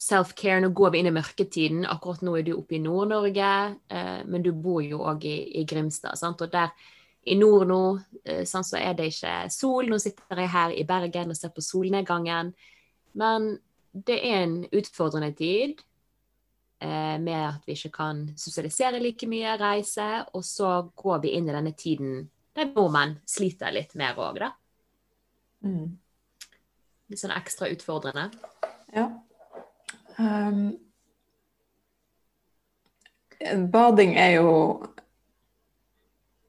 [0.00, 0.60] self-care.
[0.64, 1.84] Nå går vi inn i mørketiden.
[1.88, 3.50] Akkurat nå er du oppe i Nord-Norge,
[3.92, 6.18] eh, men du bor jo òg i, i Grimstad.
[6.18, 6.40] Sant?
[6.40, 6.72] Og der
[7.28, 7.82] i nord nå
[8.24, 9.90] eh, sånn, så er det ikke sol.
[9.90, 12.54] Nå sitter jeg her i Bergen og ser på solnedgangen.
[13.20, 13.52] Men
[13.92, 15.82] det er en utfordrende tid
[16.80, 20.10] eh, med at vi ikke kan sosialisere like mye, reise.
[20.32, 22.22] Og så går vi inn i denne tiden
[22.56, 24.54] der nordmenn sliter litt mer òg, da.
[25.62, 25.92] Mm.
[27.10, 28.30] Litt sånn ekstra utfordrende.
[28.96, 29.10] Ja.
[30.20, 30.64] Um,
[33.72, 34.50] bading er jo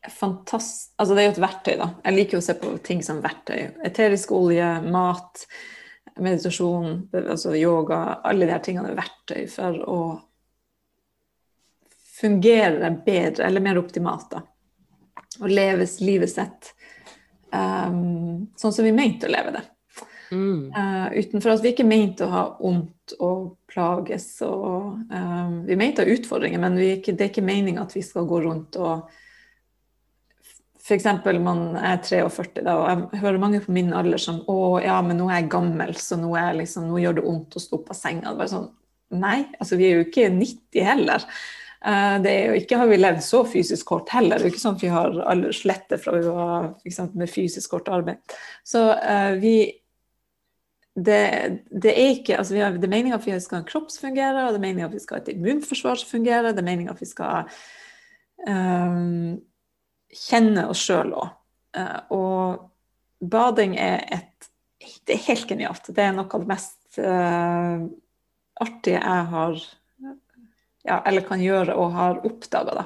[0.10, 1.88] fantastisk Altså, det er jo et verktøy, da.
[2.04, 3.60] Jeg liker jo å se på ting som verktøy.
[3.86, 5.46] Eterisk olje, mat,
[6.18, 8.02] meditasjon, altså yoga.
[8.28, 10.02] Alle de her tingene er verktøy for å
[12.22, 14.44] fungere bedre, eller mer optimalt, da.
[15.42, 16.74] Og leves livet sitt
[17.54, 19.64] um, sånn som vi mente å leve det.
[20.32, 20.72] Mm.
[20.72, 24.28] Uh, utenfor at vi ikke mente å ha vondt og plages.
[24.48, 28.04] Og, uh, vi mente å ha utfordringer, men vi, det er ikke meningen at vi
[28.06, 29.12] skal gå rundt og
[30.82, 31.06] F.eks.
[31.40, 35.20] man er 43, da, og jeg hører mange på min alder som å ja, men
[35.22, 37.92] nå er jeg gammel, så nå, er liksom, nå gjør det vondt å stå opp
[37.94, 38.24] av senga.
[38.26, 38.70] Det er bare sånn,
[39.12, 41.24] Nei, altså vi er jo ikke 90 heller.
[41.84, 44.40] Uh, det er jo ikke har vi levd så fysisk kort heller.
[44.40, 47.32] Det er jo ikke sånn at vi har alle slette fra vi var eksempel, med
[47.34, 48.38] fysisk kort arbeid.
[48.64, 49.56] Så uh, vi
[50.96, 51.20] det,
[51.72, 53.92] det, er ikke, altså vi har, det er meningen at vi skal ha en kropp
[53.94, 56.60] som fungerer, og det er meningen at vi skal ha et immunforsvar som fungerer, det
[56.60, 57.48] er meningen at vi skal
[58.48, 59.38] um,
[60.12, 61.32] kjenne oss sjøl òg.
[61.78, 64.28] Uh, og bading er et
[64.82, 65.88] Det er helt genialt.
[65.94, 67.86] Det er noe av det mest uh,
[68.62, 69.60] artige jeg har
[70.84, 72.86] ja, eller kan gjøre og har oppdaga, da.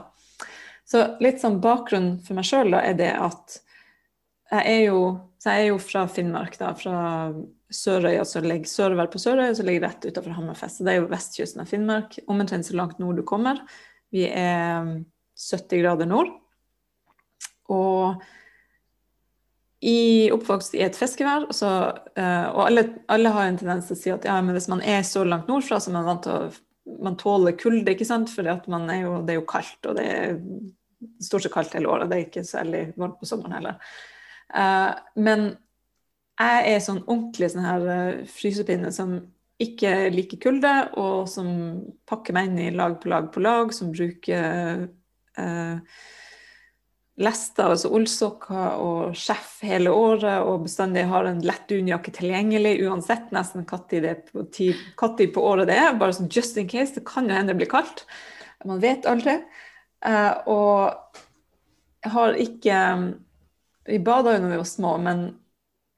[0.86, 3.62] Så litt sånn bakgrunn for meg sjøl er det at
[4.52, 5.00] jeg er jo,
[5.54, 7.00] jeg er jo fra Finnmark, da, fra
[7.74, 10.80] Sørøya som ligger sørover på Sørøya, som ligger rett utenfor Hammerfest.
[10.80, 13.62] Så det er jo vestkysten av Finnmark, omtrent så langt nord du kommer.
[14.14, 14.90] Vi er
[15.38, 16.32] 70 grader nord.
[17.74, 18.24] Og
[19.86, 21.72] i oppvokst i et fiskevær, så,
[22.18, 24.82] uh, og alle, alle, har en tendens til å si at ja, men hvis man
[24.82, 26.48] er så langt nordfra, så er man vant til å
[27.02, 28.30] man tåler kulde, ikke sant?
[28.30, 30.36] for det er jo kaldt, og det er
[31.24, 32.10] stort sett kaldt hele året.
[32.12, 33.80] Det er ikke særlig varmt på sommeren heller.
[34.54, 35.54] Uh, men
[36.36, 39.18] jeg er sånn ordentlig sånn her uh, frysepinne som
[39.62, 41.48] ikke liker kulde, og som
[42.10, 44.86] pakker meg inn i lag på lag på lag, som bruker
[45.40, 46.00] uh,
[47.16, 53.32] lester, altså ullsokker og skjeff hele året, og bestandig har en lett dunjakke tilgjengelig uansett
[53.36, 53.70] nesten når
[55.32, 55.96] på året det er.
[56.00, 56.98] Bare sånn just in case.
[56.98, 58.04] Det kan jo hende det blir kaldt.
[58.68, 59.40] Man vet aldri.
[60.04, 62.82] Uh, og har ikke
[63.86, 65.26] Vi bada jo når vi var små, men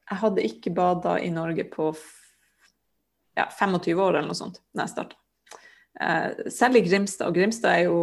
[0.07, 1.89] jeg hadde ikke bada i Norge på
[3.37, 5.19] ja, 25 år eller noe sånt da jeg starta.
[5.99, 7.99] Eh, selv i Grimstad, og Grimstad er jo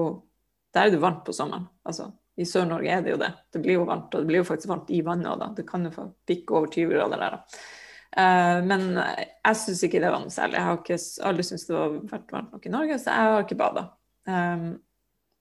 [0.74, 1.68] Der er det varmt på sommeren.
[1.86, 3.30] altså i Sør-Norge er det jo det.
[3.52, 5.46] Det blir jo varmt, og det blir jo faktisk varmt i vannet òg, da.
[5.54, 7.60] Det kan jo bikke over 20 grader der, da.
[8.14, 10.58] Uh, men jeg syns ikke det var noe særlig.
[10.58, 10.98] Jeg har ikke,
[11.30, 13.84] aldri syntes det har vært varmt nok i Norge, så jeg har ikke bada.
[14.26, 14.66] Um,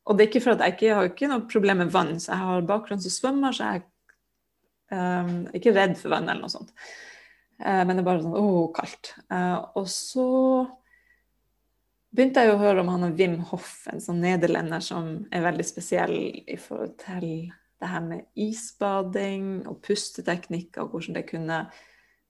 [0.03, 2.13] og det er ikke for at jeg ikke jeg har ikke noe problem med vann,
[2.21, 3.85] så jeg har bakgrunn som svømmer, så jeg
[4.93, 6.71] um, ikke redd for vann eller noe sånt.
[7.61, 9.13] Uh, men det er bare sånn åh, kaldt.
[9.31, 10.27] Uh, og så
[12.13, 16.15] begynte jeg å høre om han Wim Hoff, en sånn nederlender som er veldig spesiell
[16.45, 17.27] i forhold til
[17.83, 21.63] det her med isbading og pusteteknikker, og hvordan det kunne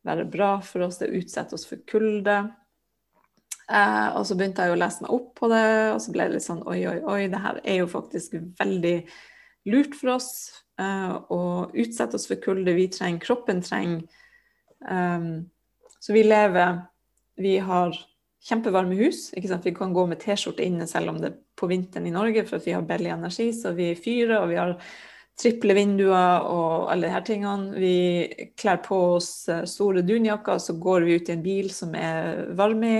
[0.08, 2.38] være bra for oss, det utsetter oss for kulde.
[3.70, 6.38] Eh, og så begynte jeg å lese meg opp på det, og så ble det
[6.40, 8.98] litt sånn oi, oi, oi, det her er jo faktisk veldig
[9.72, 10.32] lurt for oss
[10.80, 11.42] eh, å
[11.74, 12.76] utsette oss for kulde.
[12.78, 14.04] Vi trenger, kroppen trenger
[14.90, 15.46] um,
[16.00, 16.82] Så vi lever
[17.40, 17.96] Vi har
[18.44, 19.32] kjempevarme hus.
[19.36, 22.60] Vi kan gå med T-skjorte inne selv om det er på vinteren i Norge, for
[22.60, 23.54] vi har billig energi.
[23.56, 24.76] Så vi fyrer, og vi har
[25.40, 27.74] triple vinduer og alle disse tingene.
[27.80, 31.96] Vi kler på oss eh, store dunjakker, så går vi ut i en bil som
[31.98, 32.98] er varm i,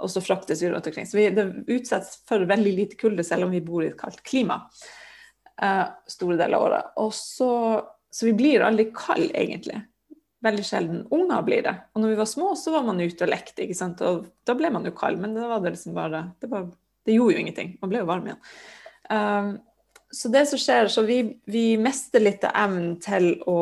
[0.00, 1.08] og så fraktes vi rundt omkring.
[1.08, 4.22] Så vi, det utsettes for veldig lite kulde selv om vi bor i et kaldt
[4.26, 4.62] klima
[5.62, 6.90] uh, store deler av året.
[7.04, 7.52] Og så,
[8.10, 9.80] så vi blir aldri kalde, egentlig
[10.44, 11.74] veldig sjelden unger blir det.
[11.94, 14.00] Og når vi var små, så var man ute og lekte, ikke sant?
[14.04, 15.20] og da ble man jo kald.
[15.20, 16.70] Men da var det liksom bare det, var,
[17.06, 17.74] det gjorde jo ingenting.
[17.82, 18.40] Man ble jo varm igjen.
[19.10, 19.50] Um,
[20.10, 23.60] så det som skjer, så vi, vi mister litt av evnen til å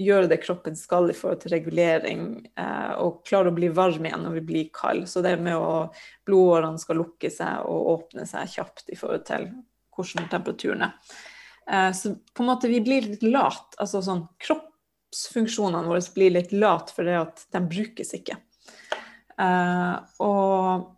[0.00, 2.22] gjøre det kroppen skal i forhold til regulering,
[2.56, 5.08] eh, og klare å bli varm igjen når vi blir kalde.
[5.08, 5.90] Så det med å
[6.28, 9.48] blodårene skal lukke seg og åpne seg kjapt i forhold til
[10.02, 11.16] hvordan temperaturen er.
[11.70, 13.76] Uh, så på en måte vi blir litt lat.
[13.78, 18.38] altså sånn kroppsfunksjonene våre blir litt lat fordi at de brukes ikke.
[19.40, 20.88] Uh, og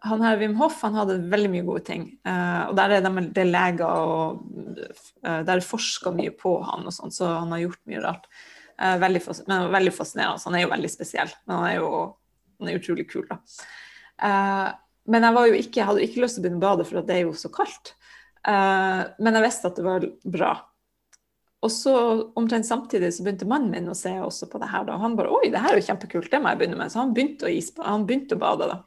[0.00, 2.06] han her Wim Hoff han hadde veldig mye gode ting.
[2.26, 4.40] Uh, og der er det, det er leger og
[5.26, 8.30] uh, Der er forska mye på han, og sånt, så han har gjort mye rart.
[8.80, 10.44] Uh, veldig, men veldig fascinerende.
[10.46, 11.90] Han er jo veldig spesiell, men han er jo
[12.60, 13.26] han er utrolig kul.
[13.28, 13.40] da.
[15.08, 17.22] Men jeg, ikke, jeg hadde ikke lyst til å begynne å bade, for det er
[17.24, 17.94] jo så kaldt.
[18.44, 20.52] men jeg visste at det var bra.
[21.60, 21.94] Og så
[22.40, 24.84] omtrent samtidig så begynte mannen min å se også på det her.
[24.84, 26.88] da, Han bare 'oi, det her er jo kjempekult, det må jeg begynne med'.
[26.88, 28.68] Så han begynte å, isba, han begynte å bade.
[28.68, 28.82] da.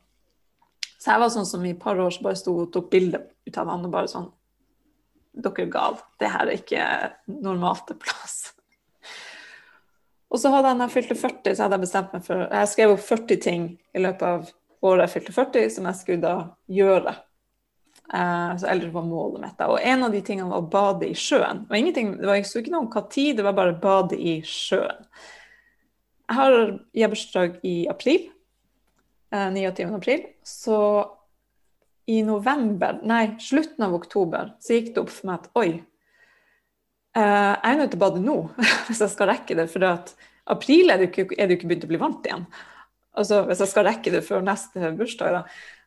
[0.97, 3.19] Så jeg var sånn som i et par år så bare sto og tok bilde
[3.45, 4.31] ut av han og bare sånn
[5.33, 5.97] Dere er gale.
[6.19, 8.53] Det her er ikke normalt til plass.
[10.29, 12.69] Og så hadde han når jeg fylte 40, så hadde jeg bestemt meg for Jeg
[12.69, 14.51] skrev opp 40 ting i løpet av
[14.83, 16.35] året jeg fylte 40, som jeg skulle da
[16.71, 17.15] gjøre
[18.13, 19.61] Uh, så eldre var målet mitt.
[19.65, 21.63] Og en av de tingene var å bade i sjøen.
[21.65, 25.07] Og det var ikke noe om hva tid, det var bare bade i sjøen.
[26.29, 28.27] Jeg har bursdag i april.
[29.33, 29.95] Uh, eh, 29.
[29.97, 30.27] april.
[30.45, 30.77] Så
[32.05, 35.69] i november, nei, slutten av oktober, så gikk det opp for meg at oi,
[37.17, 38.37] uh, jeg er nødt til å bade nå
[38.89, 39.69] hvis jeg skal rekke det.
[39.71, 40.13] For at
[40.53, 42.45] april er det, ikke, jo ikke begynt å bli varmt igjen.
[43.13, 45.43] Altså Hvis jeg skal rekke det før neste bursdag, da.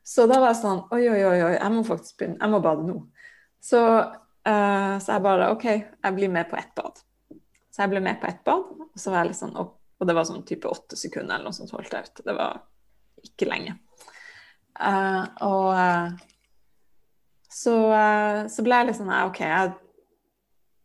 [0.06, 2.38] Så da var jeg sånn Oi, oi, oi, jeg må faktisk begynne.
[2.38, 3.00] Jeg må bade nå.
[3.66, 3.80] Så,
[4.46, 7.00] uh, så jeg bare OK, jeg blir med på ett bad.
[7.74, 10.08] Så jeg ble med på ett bad, og så var jeg litt sånn opp, Og
[10.08, 12.22] det var sånn type åtte sekunder eller noe sånt holdt jeg ut.
[12.28, 12.62] Det var
[13.26, 13.74] ikke lenge.
[14.76, 16.14] Uh, og uh,
[17.50, 17.74] så,
[18.52, 19.70] så, ble jeg litt sånn OK, jeg,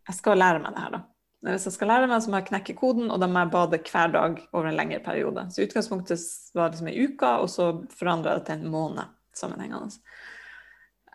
[0.08, 1.02] jeg skal lære meg det her, da.
[1.42, 3.80] Hvis jeg skal lære meg, så må jeg knekke koden, og da må jeg bade
[3.82, 5.48] hver dag over en lengre periode.
[5.50, 6.22] Så utgangspunktet
[6.54, 9.90] var liksom ei uke, og så forandra det til en måned sammenhengende.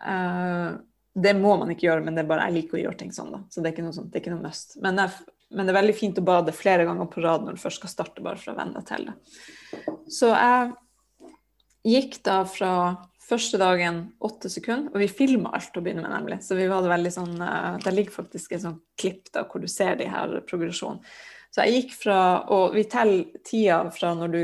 [0.03, 0.75] Uh,
[1.17, 3.31] det må man ikke gjøre, men det er bare jeg liker å gjøre ting sånn.
[3.33, 4.75] da, Så det er ikke noe, sånt, det er ikke noe must.
[4.83, 7.63] Men, jeg, men, det er veldig fint å bade flere ganger på rad når du
[7.63, 9.15] først skal starte, bare for å venne deg til det.
[10.13, 10.75] Så jeg
[11.87, 12.73] gikk da fra
[13.27, 16.37] første dagen åtte sekunder, og vi filma alt å begynne med, nemlig.
[16.45, 19.67] Så vi hadde veldig sånn uh, Der ligger faktisk et sånn klipp da, hvor du
[19.71, 21.01] ser de her progresjonen.
[21.51, 22.19] Så jeg gikk fra
[22.53, 24.41] Og vi teller tida fra når du,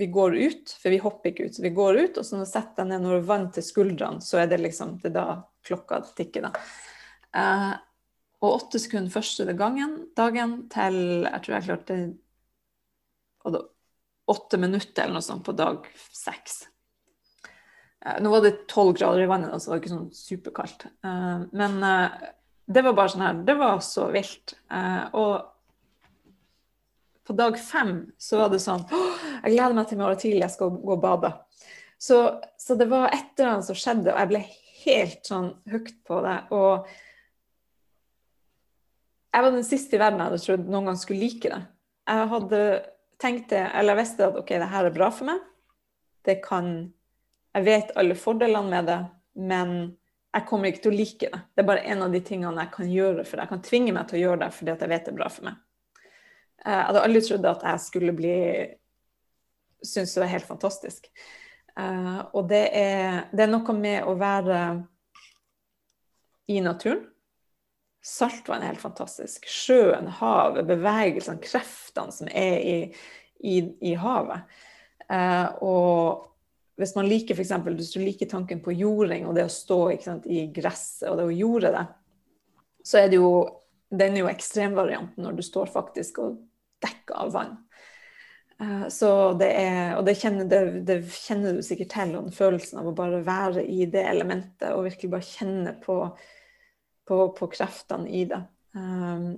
[0.00, 1.56] vi går ut, for vi hopper ikke ut.
[1.56, 3.52] Så vi går ut, og så når du setter deg ned når du er vant
[3.56, 5.26] til skuldrene, så er det liksom det er da
[5.66, 6.64] klokka tikker, da.
[7.36, 7.74] Uh,
[8.44, 11.98] og åtte sekunder første gangen, dagen til jeg tror jeg klarte
[14.26, 16.64] åtte minutter eller noe sånt på dag seks.
[18.06, 20.86] Uh, nå var det tolv grader i vannet, så det var ikke sånn superkaldt.
[21.06, 21.78] Uh, men
[22.66, 24.56] det var bare sånn her Det var så vilt.
[25.14, 25.52] og
[27.26, 30.54] på dag fem så var det sånn Jeg gleder meg til i morgen tidlig, jeg
[30.54, 31.32] skal gå og bade.
[31.98, 32.18] Så,
[32.58, 34.42] så det var et eller annet som skjedde, og jeg ble
[34.86, 36.36] helt sånn hooked på det.
[36.54, 36.90] Og
[39.36, 41.62] jeg var den siste i verden jeg hadde trodd noen gang skulle like det.
[42.06, 42.60] Jeg hadde
[43.22, 45.42] tenkt det, eller jeg visste at OK, det her er bra for meg.
[46.26, 46.70] Det kan
[47.56, 48.98] Jeg vet alle fordelene med det,
[49.40, 49.70] men
[50.36, 51.38] jeg kommer ikke til å like det.
[51.56, 53.46] Det er bare en av de tingene jeg kan gjøre for det.
[53.46, 55.48] Jeg kan tvinge meg til å gjøre det fordi jeg vet det er bra for
[55.48, 55.62] meg.
[56.66, 58.36] Eh, jeg hadde aldri trodd at jeg skulle bli
[59.86, 61.04] Syns det var helt fantastisk.
[61.76, 64.60] Uh, og det er, det er, noe med å være
[66.50, 67.02] i naturen.
[68.00, 69.44] Saltvann er helt fantastisk.
[69.46, 72.76] Sjøen, havet, bevegelsene, kreftene som er i,
[73.44, 73.58] i,
[73.92, 74.48] i havet.
[75.06, 76.24] Uh, og
[76.76, 79.78] hvis man liker for eksempel, hvis du liker tanken på jording og det å stå
[80.04, 81.86] sant, i gresset og det å jorde det,
[82.86, 83.30] så er det jo
[83.90, 86.40] den er jo ekstremvarianten når du står faktisk og
[86.82, 87.54] dekker av vann.
[88.56, 92.36] Uh, så det er, og det kjenner, det, det kjenner, du sikkert til, og den
[92.36, 95.98] følelsen av å bare være i det elementet og virkelig bare kjenne på,
[97.06, 98.40] på, på kreftene i det.
[98.76, 99.36] Um,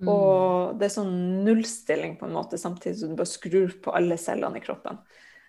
[0.00, 0.10] mm.
[0.10, 1.14] Og det er sånn
[1.46, 5.00] nullstilling på en måte, samtidig som du bare skrur på alle cellene i kroppen.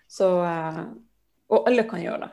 [0.10, 0.86] Så, uh,
[1.54, 2.32] og alle kan gjøre det.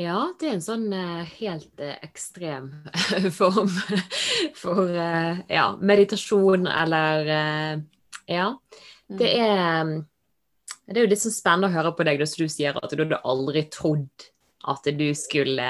[0.00, 2.70] Ja, det er en sånn uh, helt uh, ekstrem
[3.40, 3.68] form
[4.56, 7.34] for ja, meditasjon eller
[8.30, 8.54] Ja.
[9.10, 9.42] Det mm.
[9.42, 9.90] er,
[10.86, 13.02] det er jo litt sånn spennende å høre på deg når du sier at du
[13.02, 14.30] hadde aldri trodd
[14.70, 15.66] at du skulle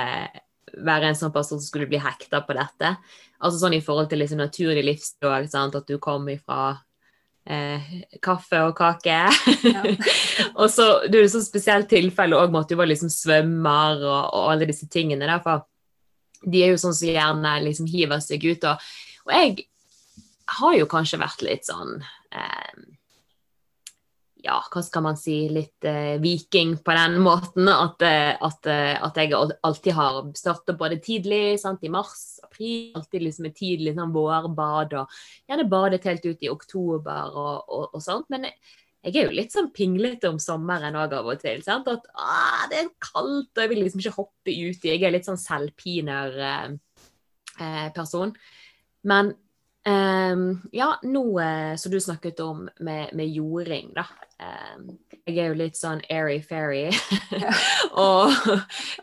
[0.70, 2.92] være en sånn person som skulle bli hekta på dette.
[3.40, 6.74] Altså sånn i forhold til liksom naturlig livsstil, at du kom ifra
[7.48, 7.90] eh,
[8.22, 9.16] kaffe og kake.
[9.64, 9.82] Ja.
[10.60, 14.04] og så det er det så spesielt tilfelle òg med at du var liksom svømmer
[14.04, 15.28] og, og, alle disse tingene.
[15.30, 15.64] Derfor.
[16.40, 18.64] De er jo sånn som gjerne liksom hiver seg ut.
[18.70, 18.88] Og,
[19.28, 19.66] og jeg
[20.60, 21.98] har jo kanskje vært litt sånn
[22.34, 22.72] eh,
[24.44, 27.68] ja, hva skal man si, litt eh, viking på den måten.
[27.70, 32.92] At, eh, at, eh, at jeg alltid har starta både tidlig, sant, i mars, april,
[32.98, 35.18] alltid liksom et tidlig sånn, vårbad, og
[35.50, 38.30] gjerne badet helt ut i oktober og, og, og sånt.
[38.32, 41.62] Men jeg, er jo litt sånn pinglete om sommeren òg av og til.
[41.66, 41.88] Sant?
[41.90, 42.08] At
[42.72, 44.92] det er kaldt, og jeg vil liksom ikke hoppe uti.
[44.92, 46.66] Jeg er litt sånn selvpiner eh.
[49.04, 49.32] Men
[49.80, 54.04] Um, ja, uh, som du snakket om med, med jording, da.
[54.40, 54.86] Um,
[55.28, 56.88] jeg er jo litt sånn airy-fairy.
[58.06, 58.32] og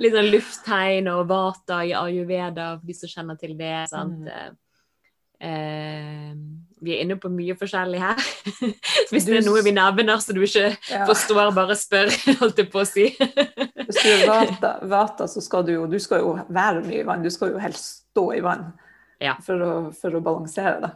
[0.02, 3.76] litt sånn lufttegn og vata i ayurveda, for de som kjenner til det.
[3.92, 4.26] sant?
[4.26, 4.64] Mm.
[5.38, 8.20] Uh, vi er inne på mye forskjellig her.
[9.12, 11.06] Hvis det er noe vi nevner så du ikke ja.
[11.10, 13.08] forstår, bare spør, holdt jeg på å si.
[13.18, 17.08] Hvis du er vata, vata, så skal du jo Du skal jo være mye i
[17.08, 17.26] vann.
[17.26, 18.70] Du skal jo helst stå i vann
[19.24, 19.38] ja.
[19.44, 20.94] for, å, for, å, balansere det.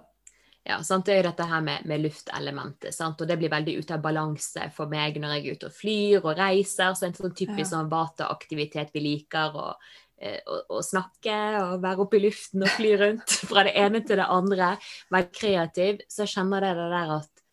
[0.64, 1.08] Ja, sant?
[1.08, 3.22] Det er jo dette her med, med luftelementet, sant?
[3.22, 6.22] og det blir veldig ute av balanse for meg når jeg er ute og flyr
[6.22, 6.94] og reiser.
[6.94, 7.72] Så en sånn typisk ja.
[7.74, 9.58] sånn vata-aktivitet vi liker.
[9.58, 9.92] og
[10.22, 14.20] å, å, snakke og være oppe i luften og fly rundt fra det ene til
[14.22, 14.76] det andre,
[15.10, 17.46] være kreativ, så kjenner jeg det der at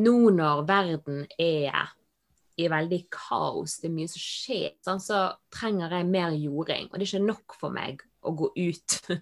[0.00, 1.90] nå når verden er
[2.60, 5.04] i veldig kaos, det er mye som skjer, sant?
[5.04, 6.88] så trenger jeg mer jording.
[6.90, 8.98] Og det er ikke nok for meg å gå ut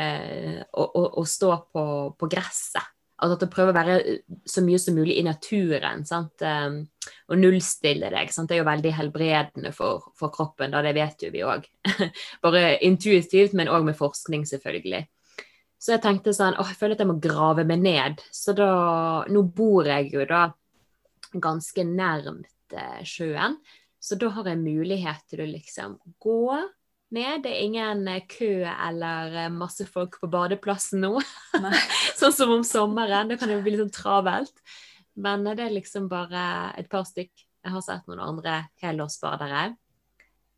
[0.00, 1.84] eh, og, og, og, stå på,
[2.18, 2.96] på gresset.
[3.20, 3.94] Altså at du prøver å være
[4.48, 6.06] så mye som mulig i naturen.
[6.08, 6.40] Sant?
[6.40, 6.78] Um,
[7.28, 8.32] og nullstille deg.
[8.32, 8.48] Sant?
[8.48, 11.66] Det er jo veldig helbredende for, for kroppen, da, det vet jo vi òg.
[12.44, 15.04] Bare intuitivt, men òg med forskning, selvfølgelig.
[15.80, 18.24] Så jeg tenkte sånn Å, jeg føler at jeg må grave meg ned.
[18.32, 18.70] Så da
[19.32, 20.48] Nå bor jeg jo da
[21.30, 23.60] ganske nærmt eh, sjøen,
[24.00, 26.56] så da har jeg mulighet til å liksom gå
[27.14, 27.42] ned.
[27.44, 31.16] Det er ingen eh, kø eller eh, masse folk på badeplassen nå.
[32.20, 33.30] sånn som om sommeren.
[33.30, 34.64] Det kan jo bli litt sånn travelt.
[35.20, 36.44] Men eh, det er liksom bare
[36.80, 37.32] et par stykk.
[37.60, 39.66] Jeg har sett noen andre helårsbadere.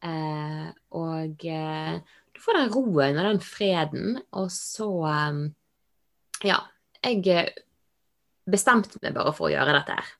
[0.02, 1.98] Eh, og eh,
[2.32, 5.42] du får den roen og den freden, og så eh,
[6.42, 6.58] Ja,
[7.06, 7.52] jeg
[8.50, 10.10] bestemte meg bare for å gjøre dette her.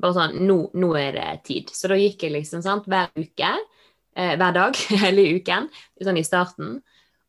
[0.00, 1.72] Bare sånn nå, nå er det tid.
[1.74, 3.50] Så da gikk jeg liksom sant, hver uke,
[4.16, 5.68] eh, hver dag hele uken,
[6.02, 6.78] sånn i starten.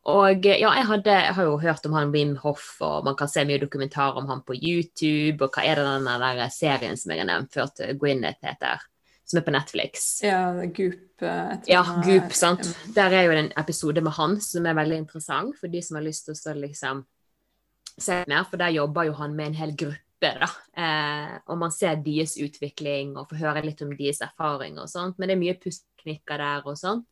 [0.10, 3.30] Og ja, jeg, hadde, jeg, har jo hørt om han Wim Hoff, og man kan
[3.30, 5.38] se mye dokumentar om han på YouTube.
[5.46, 7.70] Og hva er det den der serien som jeg har nevnt før,
[8.02, 8.82] Gwyneth heter?
[9.30, 10.08] Som er på Netflix.
[10.26, 11.22] Ja, Goop.
[11.22, 12.72] Eh, ja, Goop, sant.
[12.96, 16.08] Der er jo en episode med han som er veldig interessant for de som har
[16.08, 17.06] lyst til å liksom
[18.02, 20.08] se mer, for der jobber jo han med en hel gruppe.
[20.22, 20.50] Da.
[20.78, 25.18] Eh, og man ser deres utvikling og får høre litt om deres erfaring og sånt.
[25.18, 25.58] Men det er mye
[26.02, 27.04] pusteknikker der og sånn.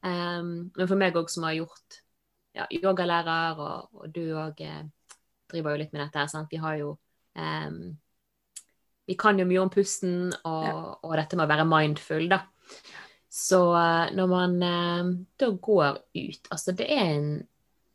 [0.00, 2.00] Um, men for meg òg som har gjort
[2.56, 4.86] ja, yogalærer, og, og du òg eh,
[5.50, 6.28] driver jo litt med dette.
[6.28, 6.48] sant?
[6.50, 6.96] Vi har jo
[7.36, 7.96] um,
[9.06, 10.74] Vi kan jo mye om pusten og, ja.
[11.02, 12.44] og, dette med å være mindful, da.
[13.30, 17.28] Så uh, når man eh, da går ut Altså, det er en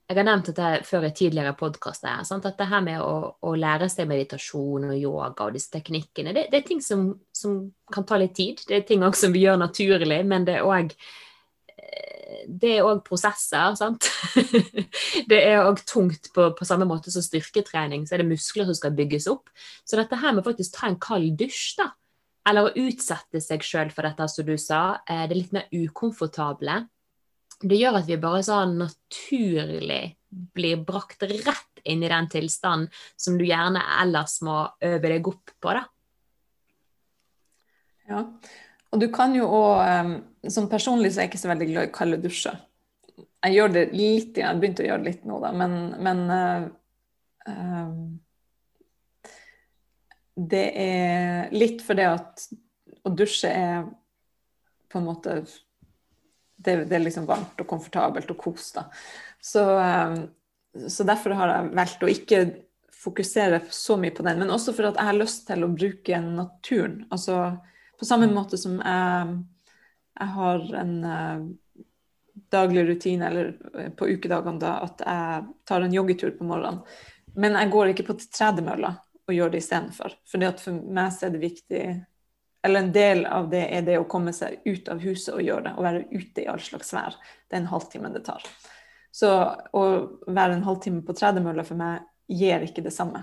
[0.06, 2.22] jeg har nevnt dette før i tidligere podkaster.
[2.22, 6.48] At det her med å, å, lære seg meditasjon og yoga og disse teknikkene, det,
[6.52, 8.62] det er ting som, som, kan ta litt tid.
[8.68, 10.94] Det er ting også som vi gjør naturlig, men det er òg
[12.46, 14.08] det er òg prosesser, sant.
[15.30, 18.78] det er òg tungt på, på, samme måte som styrketrening, så er det muskler som
[18.78, 19.50] skal bygges opp.
[19.86, 21.90] Så dette her med faktisk ta en kald dusj, da,
[22.50, 25.70] eller å utsette seg sjøl for dette, som du sa, eh, det er litt mer
[25.74, 26.84] ukomfortable.
[27.64, 33.38] Det gjør at vi bare sånn naturlig blir brakt rett inn i den tilstanden som
[33.40, 35.86] du gjerne ellers må øve deg opp på, da.
[38.10, 38.22] Ja,
[38.92, 41.94] og du kan jo òg Sånn personlig så er jeg ikke så veldig glad i
[41.96, 42.60] kalde dusjer.
[43.18, 45.74] Jeg gjør det litt, jeg begynte å gjøre det litt nå, da, men,
[46.06, 46.20] men
[47.50, 47.96] uh,
[50.54, 52.46] Det er litt fordi at
[53.06, 53.88] å dusje er
[54.92, 55.40] på en måte
[56.66, 58.88] det, det, er liksom varmt og komfortabelt og kos, da.
[59.44, 62.46] Så, uh, så derfor har jeg valgt å ikke
[63.06, 66.22] fokusere så mye på den, men også for at jeg har lyst til å bruke
[66.26, 67.04] naturen.
[67.14, 67.58] altså
[68.00, 68.34] på samme mm.
[68.36, 69.36] måte som jeg,
[70.20, 71.46] jeg har en uh,
[72.52, 76.82] daglig rutine, eller eh, på ukedagene, da, at jeg tar en joggetur på morgenen.
[77.36, 78.94] Men jeg går ikke på tredemølla
[79.26, 80.18] og gjør det istedenfor.
[80.30, 81.84] For for meg er det viktig
[82.66, 85.68] Eller en del av det er det å komme seg ut av huset og gjøre
[85.68, 85.76] det.
[85.78, 87.14] Å være ute i all slags vær.
[87.46, 88.44] Det er en halvtime det tar.
[89.14, 89.84] Så å
[90.26, 93.22] være en halvtime på tredemølla for meg gir ikke det samme.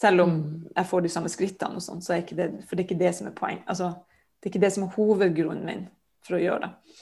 [0.00, 0.50] Selv om mm.
[0.74, 3.02] jeg får de samme skrittene, og sånn, så er ikke det, for det er ikke
[3.04, 3.62] det som er poeng.
[3.70, 3.92] Altså,
[4.40, 5.86] det er ikke det som er hovedgrunnen min
[6.26, 7.00] for å gjøre det.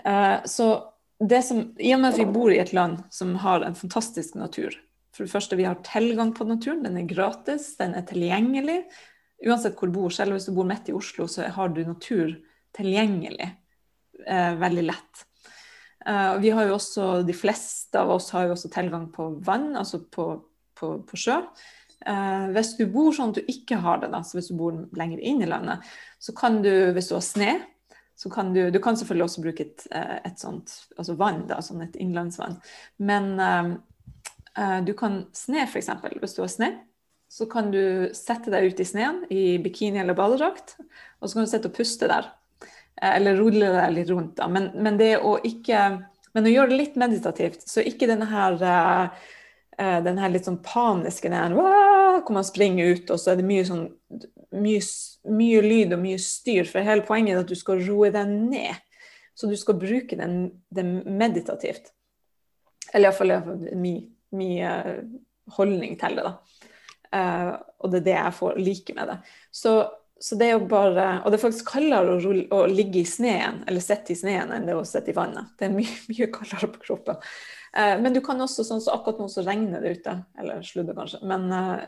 [0.00, 0.68] Uh, så
[1.20, 4.38] det som, I og med at vi bor i et land som har en fantastisk
[4.40, 4.72] natur
[5.12, 6.84] For det første, vi har tilgang på naturen.
[6.86, 8.78] Den er gratis, den er tilgjengelig.
[9.46, 12.34] Uansett hvor du bor, selv hvis du bor midt i Oslo, så har du natur
[12.76, 13.48] tilgjengelig
[14.26, 15.24] eh, veldig lett.
[16.06, 19.72] Eh, vi har jo også, De fleste av oss har jo også tilgang på vann,
[19.76, 20.30] altså på,
[20.76, 21.40] på, på sjø.
[22.08, 24.76] Eh, hvis du bor sånn at du ikke har det, da, så hvis du bor
[24.96, 25.84] lenger inn i landet,
[26.20, 27.52] så kan du, hvis du har sne,
[28.20, 31.62] så kan du Du kan selvfølgelig også bruke et, eh, et sånt altså vann, da,
[31.64, 32.58] sånn et innlandsvann.
[32.98, 33.70] Men eh,
[34.60, 35.88] eh du kan sne, f.eks.
[36.20, 36.70] Hvis du har sne,
[37.30, 40.74] så kan du sette deg ut i sneen i bikini eller badedrakt,
[41.20, 42.32] og så kan du sitte og puste der.
[43.00, 44.48] Eh, eller rulle deg litt rundt, da.
[44.50, 48.60] Men, men, det å ikke Men å gjøre det litt meditativt, så ikke denne her
[48.62, 49.22] eh,
[49.80, 53.46] Eh, den her litt sånn paniske der, hvor man springer ut, og så er det
[53.48, 53.86] mye sånn
[54.50, 54.80] mye,
[55.30, 56.66] mye, lyd og mye styr.
[56.68, 58.82] For hele poenget er at du skal roe deg ned.
[59.32, 61.94] Så du skal bruke den, den meditativt.
[62.92, 63.32] Eller iallfall
[63.78, 64.02] min,
[64.36, 65.14] min
[65.56, 66.59] holdning til det, da.
[67.14, 69.16] Uh, og det er det jeg får like med det.
[69.50, 69.72] Så,
[70.20, 73.08] så, det er jo bare Og det er faktisk kaldere å, rulle, å ligge i
[73.08, 75.50] sneen, eller sitte i sneen, enn det å sitte i vannet.
[75.58, 77.18] Det er mye, mye kaldere på kroppen.
[77.74, 80.98] Uh, men du kan også, sånn så akkurat nå så regner det ute, eller sludder
[80.98, 81.82] kanskje, men uh,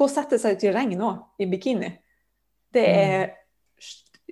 [0.00, 1.90] gå og sette seg ut i regn òg, i bikini.
[2.70, 3.32] Det er,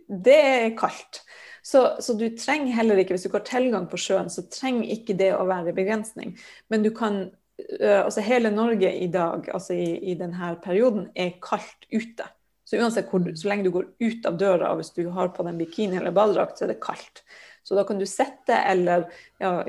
[0.07, 1.25] det er kaldt.
[1.69, 4.89] Så, så, du trenger heller ikke, hvis du ikke har tilgang på sjøen, så trenger
[4.95, 6.33] ikke det å være begrensning.
[6.73, 7.27] Men du kan
[7.59, 12.27] Altså hele Norge i dag, altså i, i denne perioden, er kaldt ute.
[12.69, 15.57] Så uansett hvor så lenge du går ut av døra, hvis du har på deg
[15.59, 17.23] bikini eller badedrakt, så er det kaldt.
[17.65, 19.07] Så da kan du sette eller
[19.41, 19.63] ja,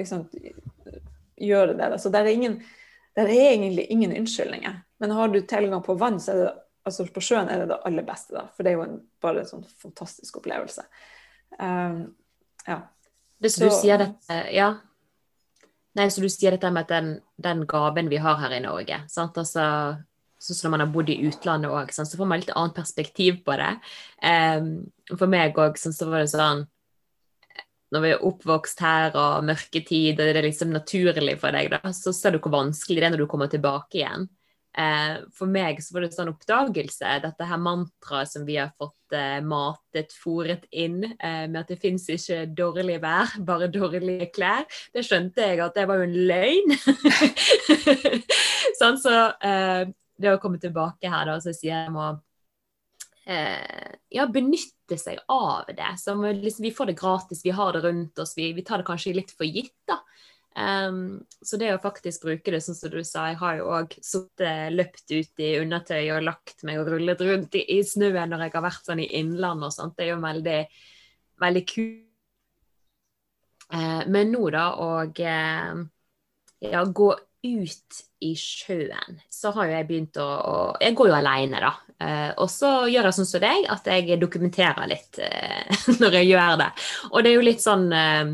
[1.39, 1.87] gjøre det.
[2.03, 2.57] Så det er, ingen,
[3.15, 4.81] det er egentlig ingen unnskyldninger.
[4.99, 6.51] Men har du tilgang på vann, så er det,
[6.87, 8.35] altså på sjøen er det det aller beste.
[8.35, 10.83] Da, for det er jo en, bare en sånn fantastisk opplevelse.
[11.55, 12.01] Um,
[12.67, 12.81] ja.
[13.47, 14.73] Så, du sier dette, ja.
[15.97, 19.01] Nei, så du sier dette med at den, den gaven vi har her i Norge
[19.09, 19.37] sant?
[19.41, 19.63] Altså,
[20.39, 23.41] sånn som når man har bodd i utlandet òg, så får man litt annet perspektiv
[23.45, 23.71] på det.
[24.23, 24.69] Um,
[25.15, 26.67] for meg òg så var det sånn
[27.89, 31.93] når vi er oppvokst her og mørketid, og det er liksom naturlig for deg, da,
[31.95, 34.27] så ser du hvor vanskelig det er når du kommer tilbake igjen.
[34.79, 39.15] Eh, for meg så var det sånn oppdagelse, dette her mantraet som vi har fått
[39.17, 44.63] eh, matet, fòret inn, eh, med at det fins ikke dårlig vær, bare dårlige klær.
[44.95, 46.77] Det skjønte jeg at det var jo en løgn.
[48.79, 49.15] sånn, så
[50.19, 52.13] det å komme tilbake her, da, så sier jeg må
[53.29, 55.91] ja, benytte seg av det.
[56.01, 58.87] Som, liksom, vi får det gratis, vi har det rundt oss, vi, vi tar det
[58.87, 59.75] kanskje litt for gitt.
[59.89, 59.99] da.
[60.57, 63.93] Um, så det å faktisk bruke det sånn som du sa, jeg har jo òg
[64.73, 68.55] løpt ut i undertøy og lagt meg og rullet rundt i, i snøen når jeg
[68.57, 69.95] har vært sånn i innlandet og sånt.
[69.95, 70.59] Det er jo veldig,
[71.45, 72.05] veldig kult.
[73.69, 75.81] Uh, men nå, da, å uh,
[76.65, 81.15] ja, gå ut i sjøen, så har jo jeg begynt å, å Jeg går jo
[81.15, 81.71] alene, da.
[81.99, 86.29] Eh, og så gjør jeg sånn som deg, at jeg dokumenterer litt eh, når jeg
[86.33, 86.69] gjør det.
[87.11, 88.33] Og det er jo litt sånn eh,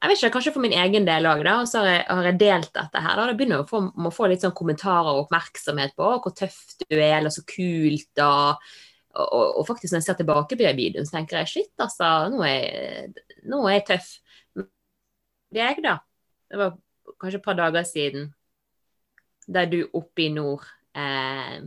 [0.00, 2.38] jeg vet ikke, Kanskje for min egen del òg, og Så har jeg, har jeg,
[2.40, 3.16] delt dette her.
[3.16, 6.36] da, Det begynner jeg å få, må få litt sånn kommentarer og oppmerksomhet på hvor
[6.36, 8.12] tøff du er, eller så kult.
[8.24, 8.70] og
[9.10, 12.44] og, og, faktisk når jeg ser tilbake på videoen, så tenker jeg shit, altså, nå
[12.46, 13.08] er,
[13.50, 14.10] nå er jeg tøff.
[15.50, 15.96] Jeg, da.
[16.46, 16.76] Det var
[17.18, 18.28] kanskje et par dager siden,
[19.50, 20.62] der du oppe i nord
[20.94, 21.58] eh,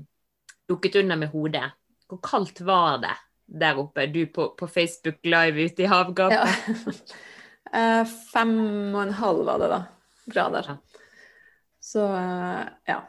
[0.71, 1.67] dukket under med hodet.
[2.07, 3.17] Hvor kaldt var det
[3.59, 6.47] der oppe, du på, på Facebook live ute i havgapet?
[6.71, 7.19] Ja.
[7.71, 8.03] Eh,
[8.33, 8.55] fem
[8.93, 9.81] og en halv var det, da.
[10.33, 10.75] Grader.
[11.83, 13.01] Så eh, ja.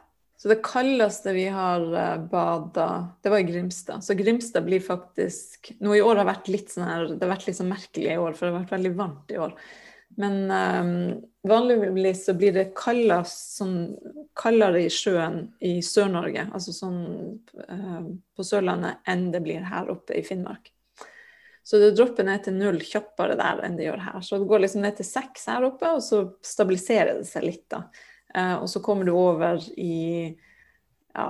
[0.45, 4.03] Så det kaldeste vi har uh, bada, det var i Grimstad.
[4.05, 7.47] Så Grimstad blir faktisk Nå i år har vært litt sånn her, det har vært
[7.47, 9.55] litt sånn merkelig i år, for det har vært veldig varmt i år.
[10.21, 10.91] Men um,
[11.49, 13.95] vanligvis så blir det kaldere, sånn,
[14.37, 17.01] kaldere i sjøen i Sør-Norge, altså sånn
[17.65, 20.74] uh, på Sørlandet, enn det blir her oppe i Finnmark.
[21.65, 24.19] Så det dropper ned til null kjappere der enn det gjør her.
[24.21, 27.65] Så det går liksom ned til seks her oppe, og så stabiliserer det seg litt,
[27.73, 27.87] da.
[28.35, 30.27] Uh, og så kommer du over i
[31.15, 31.27] ja,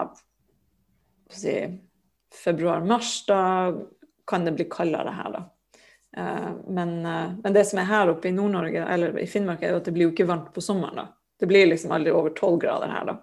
[1.29, 1.55] si,
[2.43, 3.41] februar-mars, da
[4.27, 5.43] kan det bli kaldere her, da.
[6.17, 9.73] Eh, men, eh, men, det som er her oppe i Nord-Norge, eller i Finnmark, er
[9.73, 10.95] jo at det blir jo ikke varmt på sommeren.
[10.95, 11.07] da.
[11.39, 13.17] Det blir liksom aldri over tolv grader her, da.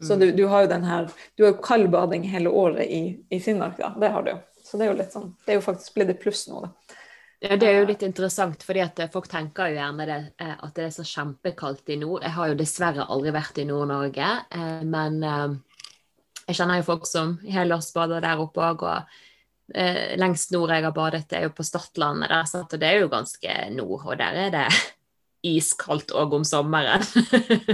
[0.00, 0.20] Så mm.
[0.20, 3.76] du, du, har jo den her Du har jo kaldbading hele året i, i, Finnmark,
[3.78, 3.92] da.
[4.00, 4.38] Det har du jo.
[4.74, 6.98] Så det er jo litt sånn Det er jo faktisk blitt et pluss nå, da.
[7.44, 10.74] Ja, Det er jo litt interessant, fordi at folk tenker jo gjerne det, eh, at
[10.74, 12.24] det er så kjempekaldt i nord.
[12.24, 14.30] Jeg har jo dessverre aldri vært i Nord-Norge,
[14.88, 15.18] men
[16.44, 18.84] jeg kjenner jo folk som helårsbader der oppe òg.
[18.84, 22.32] Og eh, lengst nord jeg har badet, er jo på Stadlandet.
[22.32, 24.66] Der, og det er jo ganske nord, og der er det
[25.54, 27.04] iskaldt òg om sommeren.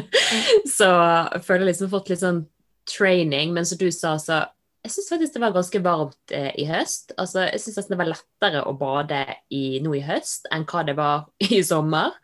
[0.78, 2.44] så jeg føler liksom fått litt sånn
[2.90, 3.54] training.
[3.56, 4.44] Men som du sa, så
[4.80, 7.12] jeg syns faktisk det var ganske varmt eh, i høst.
[7.20, 9.20] Altså, jeg syns det var lettere å bade
[9.52, 12.16] i, nå i høst enn hva det var i sommer.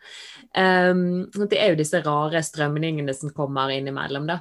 [0.56, 4.40] Um, det er jo disse rare strømningene som kommer innimellom, da.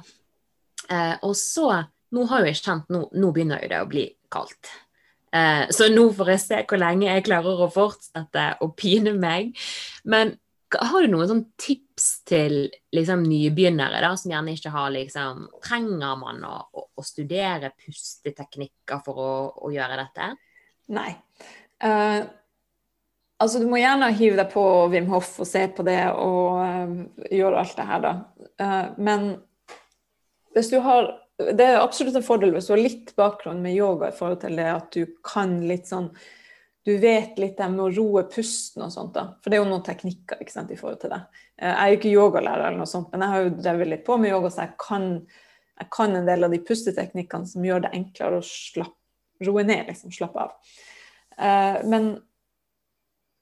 [0.86, 4.04] Uh, og så Nå har jo jeg kjent Nå, nå begynner jo det å bli
[4.30, 4.68] kaldt.
[5.34, 9.52] Eh, så nå får jeg se hvor lenge jeg klarer å fortsette å pine meg.
[10.08, 10.36] Men
[10.74, 12.56] har du noen sånn tips til
[12.94, 19.20] liksom, nybegynnere da, som gjerne ikke har liksom, Trenger man å, å, studere pusteteknikker for
[19.22, 20.32] å, å, gjøre dette?
[20.96, 21.12] Nei.
[21.82, 22.26] Uh,
[23.42, 27.28] altså, du må gjerne hive deg på Wim Hoff og se på det og uh,
[27.30, 28.16] gjøre alt det her, da.
[28.58, 29.30] Uh, men
[30.56, 34.08] hvis du har det er absolutt en fordel hvis du har litt bakgrunn med yoga
[34.08, 36.08] i forhold til det at du kan litt sånn
[36.86, 39.24] Du vet litt om å roe pusten og sånt, da.
[39.42, 41.18] For det er jo noen teknikker ikke sant, i forhold til det.
[41.58, 44.04] Eh, jeg er jo ikke yogalærer eller noe sånt, men jeg har jo drevet litt
[44.06, 45.08] på med yoga, så jeg kan,
[45.82, 48.94] jeg kan en del av de pusteteknikkene som gjør det enklere å slapp,
[49.42, 50.14] roe ned, liksom.
[50.14, 50.54] Slappe av.
[51.36, 52.06] Uh, men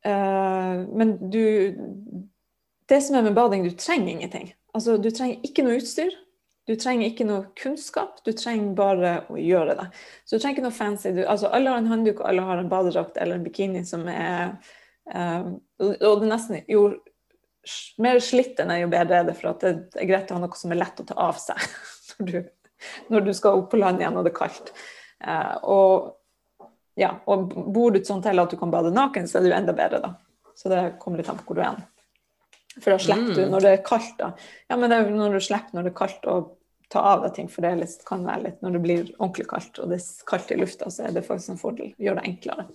[0.08, 1.44] uh, men du
[2.90, 4.48] Det som er med bading, du trenger ingenting.
[4.74, 6.10] Altså, du trenger ikke noe utstyr.
[6.64, 9.84] Du trenger ikke noe kunnskap, du trenger bare å gjøre det.
[10.24, 11.12] Så du trenger ikke noe fancy.
[11.12, 14.54] Du, altså alle har en håndduk, alle har en badedrakt eller en bikini som er
[15.12, 16.86] um, Og det er nesten jo
[18.00, 20.56] mer slitt enn jo bedre er det, for at det er greit å ha noe
[20.56, 21.60] som er lett å ta av seg
[22.18, 22.40] når du,
[23.12, 24.72] når du skal opp på land igjen og det er kaldt.
[25.24, 26.12] Uh, og,
[27.00, 29.58] ja, og bor du sånn til at du kan bade naken, så er det jo
[29.60, 30.14] enda bedre, da.
[30.56, 31.84] Så det kommer litt an på hvor du er.
[32.80, 33.38] For da slipper mm.
[33.38, 34.14] du når det er kaldt.
[34.18, 34.32] da.
[34.70, 36.36] Ja, men det er når du slipper når det er kaldt å
[36.92, 39.80] ta av deg ting, for det litt, kan være litt når det blir ordentlig kaldt
[39.82, 41.90] og det er kaldt i lufta, så er det faktisk en fordel.
[42.02, 42.68] Gjør det enklere.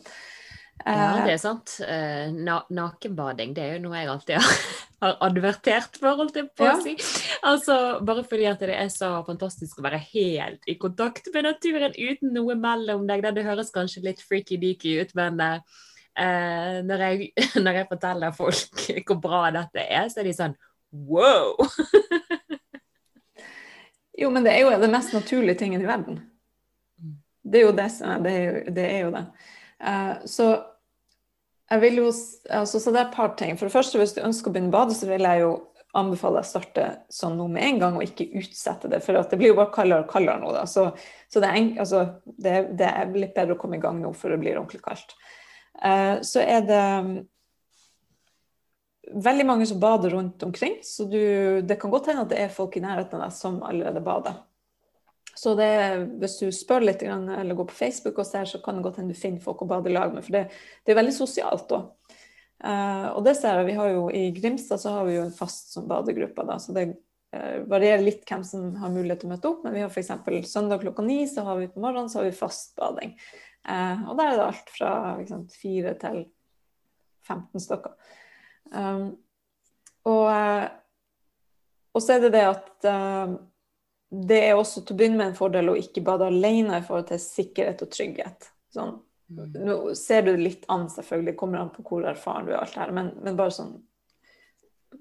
[0.86, 1.76] Ja, eh, det er sant.
[1.84, 4.62] Eh, na nakenbading det er jo noe jeg alltid har,
[5.04, 6.96] har advertert for, holdt jeg på å si.
[7.48, 7.76] Altså,
[8.06, 12.34] bare fordi at det er så fantastisk å være helt i kontakt med naturen uten
[12.36, 13.28] noe mellom deg.
[13.36, 15.80] Det høres kanskje litt freaky-deaky ut, men uh,
[16.18, 17.30] eh, når, jeg,
[17.66, 20.58] når jeg forteller folk hvor bra dette er, så er de sånn
[21.10, 21.54] wow!
[24.22, 26.24] jo, men det er jo det mest naturlige tingen i verden.
[27.50, 27.90] Det er jo det.
[28.26, 28.86] Det er jo det.
[28.86, 29.24] Er jo det.
[29.80, 30.50] Uh, så
[31.70, 32.12] jeg vil jo,
[32.50, 33.58] altså, så det er et par ting.
[33.58, 35.52] For det første, hvis du ønsker å begynne å bade, så vil jeg jo
[35.98, 39.02] anbefale deg å starte sånn nå med en gang, og ikke utsette det.
[39.06, 40.52] For det blir jo bare kaldere og kaldere nå.
[40.54, 40.66] Da.
[40.70, 40.88] Så,
[41.30, 44.14] så det, er en, altså, det, det, er litt bedre å komme i gang nå
[44.18, 45.16] før det blir ordentlig kaldt.
[45.80, 47.14] Uh, så er det um,
[49.24, 52.54] veldig mange som bader rundt omkring, så du, det kan godt hende at det er
[52.54, 54.38] folk i nærheten av deg som allerede bader.
[55.40, 55.72] Så det,
[56.20, 59.16] hvis du spør litt eller går på Facebook, og ser, så kan det godt hende
[59.16, 60.26] du finner folk å bade i lag med.
[60.26, 60.50] For det,
[60.84, 62.16] det er veldig sosialt òg.
[62.60, 65.36] Uh, og det ser jeg, vi har jo I Grimstad så har vi jo en
[65.36, 66.44] fast som badegruppe.
[66.44, 69.62] da, så det uh, varierer litt hvem som har mulighet til å møte opp.
[69.64, 70.12] Men vi har f.eks.
[70.52, 73.16] søndag klokka ni så har vi på morgenen så har vi fast bading.
[73.68, 76.22] Uh, og der er det alt fra liksom, 4 til
[77.28, 78.16] 15 stykker.
[78.72, 79.10] Um,
[80.10, 80.30] og,
[81.94, 82.88] og, så er det det at
[84.10, 87.10] det er også til å begynne med en fordel å ikke bade alene i forhold
[87.12, 88.48] til sikkerhet og trygghet.
[88.74, 88.96] Sånn.
[89.30, 89.52] Mm.
[89.54, 92.80] Nå ser du det litt an, selvfølgelig, kommer an på hvor erfaren du er, alt
[92.80, 93.76] her, men, men bare sånn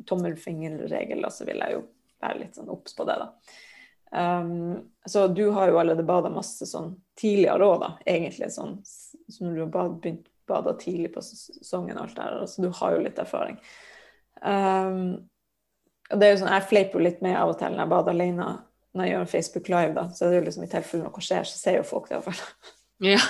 [0.08, 1.86] tommelfingerregel, så vil jeg jo
[2.20, 3.30] være litt sånn obs på det, da.
[4.08, 8.78] Um, så du har jo allerede bada masse sånn tidligere òg, da, egentlig, sånn
[9.28, 12.62] så når du har begynt å bade tidlig på sesongen og alt der, så altså,
[12.64, 13.58] du har jo litt erfaring.
[14.40, 15.02] Um,
[16.08, 17.92] og det er jo sånn, Jeg fleiper jo litt med av og til når jeg
[17.92, 18.48] bader alene
[18.96, 21.22] når jeg gjør en Facebook Live, da, så er det jo liksom i tilfelle noe
[21.22, 22.40] skjer, så ser jo folk det iallfall.
[23.04, 23.20] Ja.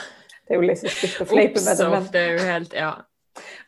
[0.46, 1.88] Det er jo liksom stygt å fleipe med det.
[1.92, 2.92] Men, det er jo helt, ja.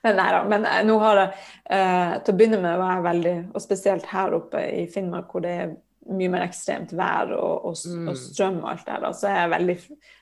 [0.00, 0.38] Men nei da.
[0.48, 1.32] Men eh, nå har jeg
[1.76, 5.44] eh, Til å begynne med var jeg veldig Og spesielt her oppe i Finnmark, hvor
[5.44, 5.74] det er
[6.09, 8.09] mye mer ekstremt vær og, og, mm.
[8.11, 9.76] og strøm og alt det der, så er jeg veldig,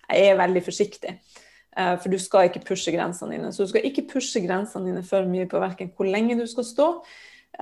[0.09, 1.15] jeg er veldig forsiktig.
[1.79, 3.53] Uh, for du skal ikke pushe grensene dine.
[3.55, 6.67] Så du skal ikke pushe grensene dine for mye på verken hvor lenge du skal
[6.67, 6.91] stå,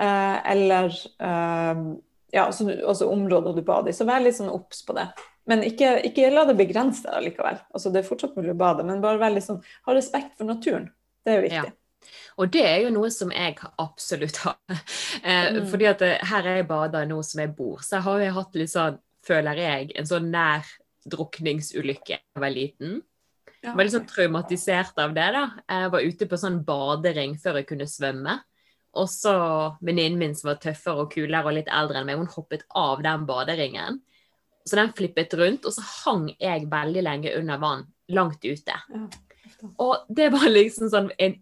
[0.01, 0.89] uh, eller
[1.21, 1.85] uh,
[2.33, 3.95] ja, altså, altså områder du bader i.
[3.95, 5.07] Så vær litt sånn obs på det.
[5.47, 7.61] Men ikke, ikke, la det begrense deg likevel.
[7.71, 10.49] Altså, det er fortsatt mulig å bade, men bare vær litt sånn, ha respekt for
[10.49, 10.89] naturen.
[11.23, 11.69] Det er jo viktig.
[11.71, 11.86] Ja.
[12.37, 14.59] Og det er jo noe som jeg absolutt har.
[15.17, 15.63] Eh, mm.
[15.71, 18.33] Fordi at eh, her er jeg bada nå som jeg bor, så jeg har jo
[18.35, 20.67] hatt litt sånn, føler jeg, en sånn nær
[21.09, 22.99] drukningsulykke da jeg var liten.
[23.63, 25.25] Jeg var litt sånn traumatisert av det.
[25.33, 25.43] da.
[25.73, 28.37] Jeg var ute på sånn badering før jeg kunne svømme.
[28.97, 29.33] Og så
[29.81, 33.01] venninnen min som var tøffere og kulere og litt eldre enn meg, hun hoppet av
[33.05, 33.99] den baderingen.
[34.67, 38.77] Så den flippet rundt, og så hang jeg veldig lenge under vann, langt ute.
[39.81, 41.37] og det var liksom sånn en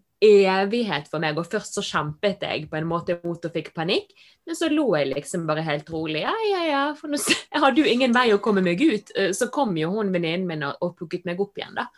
[0.46, 1.38] evighet for meg.
[1.38, 4.12] Og først så kjempet jeg på en måte mot og fikk panikk,
[4.46, 6.22] men så lå jeg liksom bare helt rolig.
[6.26, 7.20] Ja, ja, ja, for nå,
[7.52, 9.12] jeg hadde jo ingen vei å komme meg ut.
[9.16, 11.88] Eh, så kom jo hun venninnen min og, plukket meg opp igjen, da.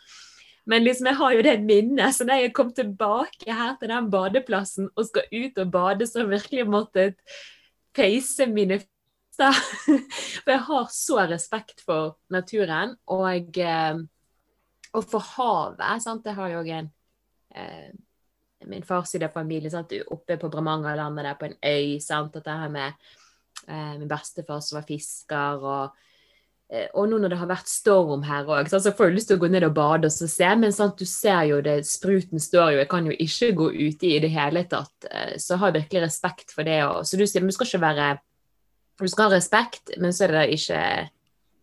[0.69, 2.13] Men liksom, jeg har jo det minnet.
[2.15, 6.27] Så da jeg kom tilbake her til den badeplassen og skal ut og bade, så
[6.29, 7.09] virkelig måtte
[7.97, 8.95] face mine følelser.
[10.43, 12.95] For jeg har så respekt for naturen.
[13.07, 14.01] Og, eh,
[14.93, 16.03] og for havet.
[16.03, 16.25] Sant?
[16.25, 16.91] Jeg har jo en
[17.55, 17.91] eh,
[18.69, 19.95] Min fars side av familien sant?
[20.13, 21.97] oppe på Bremangerlandet, der på en øy.
[22.03, 22.33] Sant?
[22.35, 22.93] Dette her med
[23.67, 25.65] eh, min bestefar som var fisker.
[25.65, 25.97] og
[26.69, 29.39] Eh, og nå når det har vært storm her òg, så får du lyst til
[29.39, 30.49] å gå ned og bade og se.
[30.61, 34.09] Men sant, du ser jo det, spruten står jo, jeg kan jo ikke gå ute
[34.11, 34.93] i det hele tatt.
[35.01, 36.83] så så jeg har virkelig respekt for det.
[36.85, 38.17] Og, så du sier, men du skal ikke være
[38.99, 40.79] Du skal ha respekt, men så er det ikke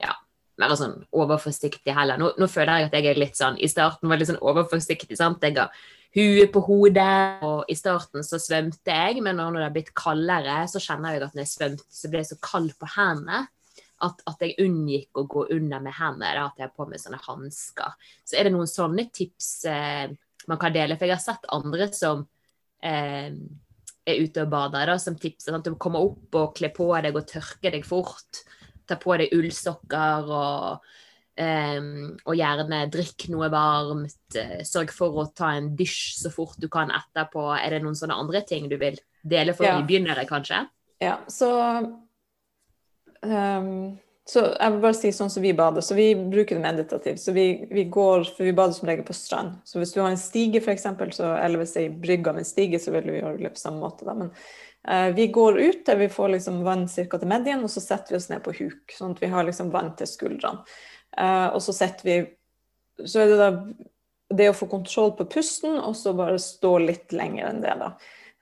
[0.00, 0.12] ja,
[0.56, 2.16] være sånn overforsiktig heller.
[2.16, 4.40] Nå, nå, føler jeg at jeg er litt sånn I starten var jeg litt sånn
[4.40, 5.18] overforsiktig.
[5.20, 5.68] sant, jeg har
[6.16, 7.44] huet på hodet.
[7.46, 11.26] Og i starten så svømte jeg, men når det har blitt kaldere, så kjenner jeg
[11.26, 13.44] at når jeg svømte, så ble jeg så kald på hendene
[14.04, 17.20] at, at, jeg unngikk å gå under med hendene, at jeg har på meg sånne
[17.24, 18.10] hansker.
[18.26, 20.10] Så er det noen sånne tips eh,
[20.50, 20.98] man kan dele?
[20.98, 22.26] For jeg har sett andre som
[22.84, 23.30] eh,
[24.06, 27.16] er ute og bader, da, som tipser om å komme opp og kle på deg
[27.16, 28.44] og tørke deg fort.
[28.86, 30.92] Ta på deg ullsokker og,
[31.40, 31.80] eh,
[32.24, 34.16] og gjerne drikk noe varmt.
[34.36, 37.50] Eh, sørg for å ta en dysj så fort du kan etterpå.
[37.58, 39.78] Er det noen sånne andre ting du vil dele for ja.
[39.80, 40.64] nybegynnere, kanskje?
[41.02, 41.52] Ja, så
[43.26, 47.20] Um, så jeg vil bare si sånn som vi bader, så vi bruker det meditativt.
[47.22, 49.60] Så vi, vi, går, for vi bader som regel på strand.
[49.64, 52.94] Så hvis du har en stige, f.eks., eller hvis ei brygge av en stige, så
[52.94, 54.06] vil du gjøre det på samme måte.
[54.08, 54.16] Da.
[54.18, 57.06] Men uh, vi går ut der vi får liksom vann ca.
[57.06, 58.96] til medien, og så setter vi oss ned på huk.
[58.98, 60.66] Sånn at vi har liksom vann til skuldrene.
[61.16, 62.16] Uh, og så setter vi
[63.06, 63.50] Så er det da
[64.34, 67.92] det å få kontroll på pusten, og så bare stå litt lenger enn det, da.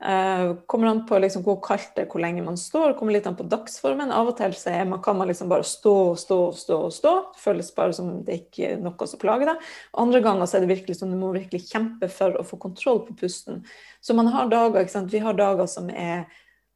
[0.05, 2.93] Uh, kommer an på liksom hvor kaldt det er, hvor lenge man står.
[2.99, 4.13] Kommer litt an på dagsformen.
[4.13, 4.53] Av og til
[4.91, 6.79] man, kan man liksom bare stå og stå og stå.
[6.89, 7.13] og stå.
[7.41, 9.71] Føles bare som det ikke er noe som plager deg.
[10.03, 13.05] Andre ganger så er det virkelig sånn du må virkelig kjempe for å få kontroll
[13.07, 13.63] på pusten.
[14.05, 15.13] Så man har dager, ikke sant?
[15.15, 16.27] Vi har dager som er,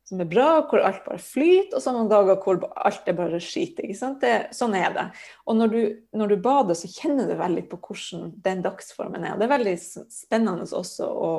[0.09, 3.41] som er bra, hvor alt bare flyter, og så noen dager hvor alt er bare
[3.45, 3.81] skit.
[3.85, 4.23] ikke sant?
[4.25, 5.07] Det, sånn er det.
[5.45, 5.81] Og når du,
[6.17, 9.37] når du bader, så kjenner du veldig på hvordan den dagsformen er.
[9.37, 11.33] Det er veldig spennende også å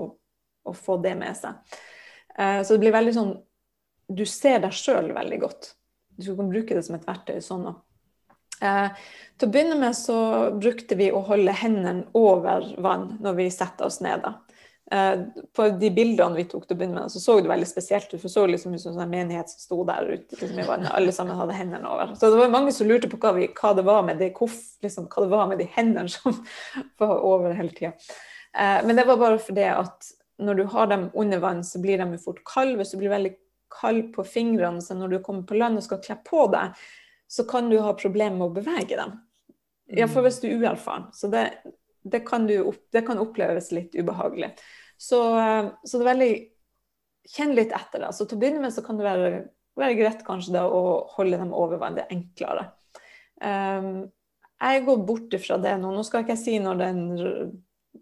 [0.70, 1.78] å få det med seg.
[2.38, 3.38] Eh, så det blir veldig sånn
[4.10, 5.74] Du ser deg sjøl veldig godt.
[6.18, 7.76] Du kan bruke det som et verktøy sånn òg.
[8.66, 8.88] Eh,
[9.38, 10.18] til å begynne med så
[10.58, 14.26] brukte vi å holde hendene over vann når vi setter oss ned.
[14.26, 14.34] da.
[14.92, 15.20] Eh,
[15.54, 18.22] på de bildene vi tok til å begynne med, så så det veldig spesielt ut.
[18.22, 20.92] for så liksom ut som en menighet som sto der ute liksom, i vannet.
[20.92, 22.16] Alle sammen hadde hendene over.
[22.16, 24.32] Så det var mange som lurte på hva, vi, hva det var med de,
[24.82, 26.34] liksom, hva det var med de hendene som
[27.02, 27.94] var over hele tida.
[28.58, 30.10] Eh, men det var bare fordi at
[30.40, 32.80] når du har dem under vann, så blir de fort kalde.
[32.80, 33.36] Hvis du blir veldig
[33.82, 36.74] kald på fingrene, så når du kommer på land og skal kle på deg,
[37.30, 39.20] så kan du ha problemer med å bevege dem.
[39.90, 41.10] Iallfall hvis du er uerfaren.
[41.14, 41.46] Så det,
[42.02, 44.54] det, kan du, det, kan oppleves litt ubehagelig.
[45.00, 45.20] Så,
[45.86, 46.34] så, det er veldig
[47.30, 48.10] Kjenn litt etter det.
[48.16, 49.28] Så til å begynne med så kan det være,
[49.78, 51.98] være greit kanskje da, å holde dem over vann.
[52.00, 52.64] Det er enklere.
[53.38, 54.08] Um,
[54.60, 55.92] jeg går bort fra det nå.
[55.94, 57.04] Nå skal ikke jeg si når den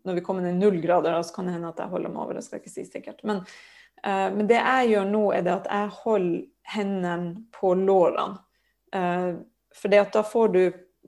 [0.08, 2.38] når vi kommer ned null grader, så kan det hende at jeg holder meg over.
[2.38, 3.22] Det skal jeg ikke si sikkert.
[3.28, 3.44] Men,
[4.06, 8.42] uh, men, det jeg gjør nå, er det at jeg holder hendene på lårene.
[8.96, 9.44] Uh,
[9.76, 10.06] for da
[10.54, 10.62] du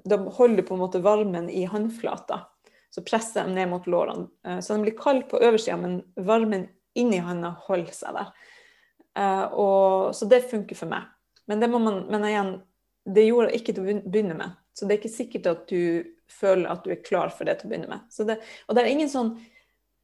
[0.10, 2.49] Da holder du på en måte varmen i håndflata.
[2.90, 4.28] Så presser jeg ned mot lårene.
[4.48, 6.68] Uh, så de blir kalde på oversida, men varmen
[6.98, 8.32] inni hånda holder seg der.
[9.20, 11.06] Og, så det funker for meg.
[11.50, 12.52] Men det man, men igjen,
[13.10, 14.58] det gjorde jeg ikke til å begynne med.
[14.76, 17.68] Så det er ikke sikkert at du føler at du er klar for det til
[17.68, 18.06] å begynne med.
[18.10, 18.38] Det,
[18.68, 19.34] og det er ingen sånn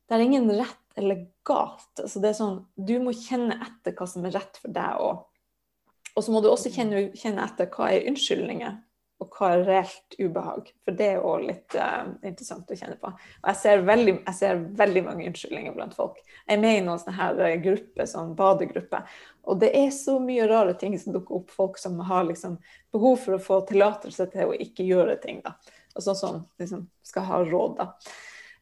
[0.06, 1.92] det er ingen rett eller galt.
[2.00, 5.24] Altså det er sånn, Du må kjenne etter hva som er rett for deg òg.
[6.16, 8.78] Og så må du også kjenne, kjenne, etter hva er unnskyldninger,
[9.24, 10.72] og hva er reelt ubehag.
[10.84, 13.12] For det er òg litt uh, interessant å kjenne på.
[13.14, 16.20] Og jeg ser, veldig, jeg ser, veldig, mange unnskyldninger blant folk.
[16.44, 19.02] Jeg er med i noen sånne her eh, grupper, sånn badegruppe.
[19.48, 21.56] Og det er så mye rare ting som dukker opp.
[21.56, 22.60] Folk som har liksom
[22.96, 25.40] behov for å få tillatelse til å ikke gjøre ting.
[25.46, 25.56] da
[25.96, 27.92] Og sånn liksom, skal ha råd, da.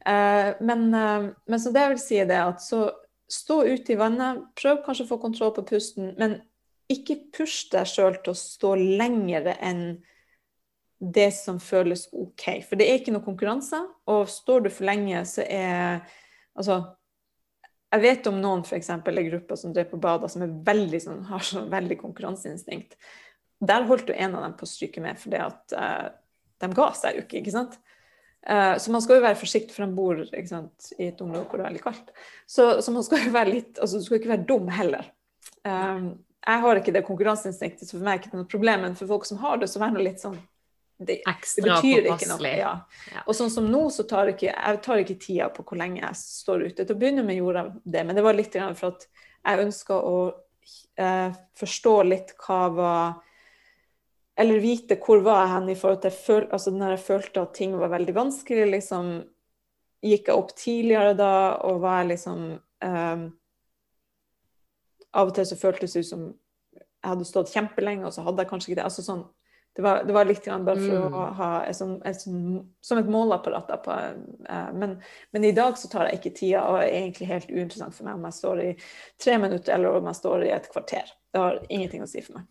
[0.03, 2.85] Uh, men, uh, men, så det jeg vil si, er det at så
[3.31, 6.41] stå ute i vannet, prøv kanskje å få kontroll på pusten, men
[6.91, 9.85] ikke push deg sjøl til å stå lengre enn
[11.03, 12.45] det som føles OK.
[12.67, 13.79] For det er ikke noe konkurranse,
[14.09, 16.03] og står du for lenge, så er
[16.53, 16.75] Altså,
[17.89, 18.91] jeg vet om noen f.eks.
[18.93, 22.93] i grupper som drev på bader, som veldig, sånn, har sånn veldig konkurranseinstinkt.
[23.57, 26.11] Der holdt jo en av dem på å stryke med fordi at uh,
[26.61, 27.79] de ga seg jo ikke, ikke sant.
[28.45, 31.57] Uh, så man skal jo være forsiktig, for de bor sant, i et område hvor
[31.57, 32.13] det er veldig kaldt.
[32.45, 35.09] Så, så, man skal jo være litt, altså du skal ikke være dum heller.
[35.65, 36.09] Um,
[36.43, 38.87] jeg har ikke det konkurranseinstinktet, så for meg er det ikke noe problem.
[38.87, 40.37] Men for folk som har det, så vær nå litt sånn
[41.07, 42.53] det, det betyr ikke noe.
[42.57, 42.73] Ja.
[43.25, 46.19] Og sånn som nå, så tar ikke, jeg tar ikke tida på hvor lenge jeg
[46.19, 46.85] står ute.
[46.85, 49.05] Til å begynne med gjorde jeg det, men det var litt for at
[49.43, 50.17] jeg ønska å
[51.01, 53.13] eh, forstå litt hva var
[54.35, 57.53] eller vite hvor var jeg hen i forhold til føl, altså når jeg følte at
[57.53, 58.65] ting var veldig vanskelig.
[58.71, 59.13] liksom
[60.03, 61.33] Gikk jeg opp tidligere da,
[61.63, 62.39] og var jeg liksom
[62.83, 63.27] eh,
[65.13, 66.25] Av og til så føltes det ut som
[66.73, 68.87] jeg hadde stått kjempelenge, og så hadde jeg kanskje ikke det.
[68.87, 69.23] altså sånn
[69.75, 71.15] det var, det var litt bare for mm.
[71.17, 73.71] å ha som, et, som et måleapparat.
[73.85, 73.95] På,
[74.49, 74.99] uh, men,
[75.33, 78.19] men, i dag så tar jeg ikke tida, og er egentlig helt uinteressant for meg
[78.19, 78.71] om jeg står i
[79.23, 81.09] tre minutter eller om jeg står i et kvarter.
[81.33, 82.49] Det har ingenting å si for meg.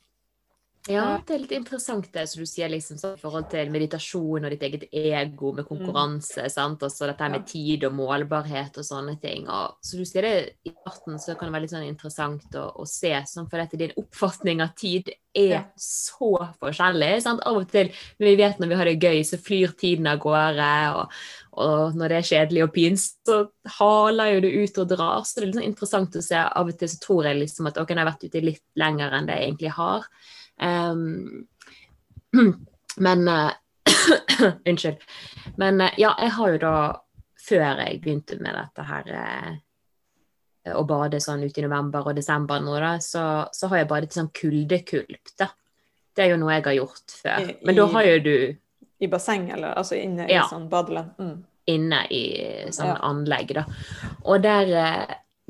[0.90, 4.50] Ja, det er litt interessant det som du sier, liksom, i forhold til meditasjon og
[4.50, 5.68] ditt eget ego med mm.
[5.68, 6.42] konkurranse.
[6.42, 6.50] Mm.
[6.50, 9.46] sant, Også dette med tid og målbarhet og sånne ting.
[9.46, 10.34] Og, så du sier det
[10.66, 13.78] i starten, så kan det være litt sånn interessant å, å se, sånn, for dette
[13.78, 15.62] din oppfatning av tid er ja.
[15.78, 17.12] så forskjellig.
[17.22, 20.10] sant, Av og til når vi vet når vi har det gøy, så flyr tiden
[20.10, 20.74] av gårde.
[20.98, 21.16] og,
[21.62, 23.44] og når det er kjedelig og pinst, så
[23.78, 25.22] haler jo det ut og drar.
[25.22, 26.42] Så det er litt sånn interessant å se.
[26.42, 29.14] Av og til så tror jeg liksom at ok, jeg har vært ute litt lenger
[29.14, 30.10] enn det jeg egentlig har.
[30.62, 31.46] Um,
[32.96, 33.50] men uh,
[34.68, 34.96] Unnskyld.
[35.56, 36.76] Men uh, ja, jeg har jo da,
[37.48, 39.52] før jeg begynte med dette her uh,
[40.78, 44.14] å bade sånn ute i november og desember nå, da, så, så har jeg badet
[44.14, 45.50] sånn kuldekulp, da.
[46.12, 47.48] Det er jo noe jeg har gjort før.
[47.64, 48.34] Men I, da har jo du
[49.02, 51.16] I basseng, eller altså inne i sånn badeland?
[51.18, 51.38] Mm.
[51.72, 52.22] Inne i
[52.74, 52.98] sånn ja.
[53.08, 53.64] anlegg, da.
[54.28, 54.70] Og der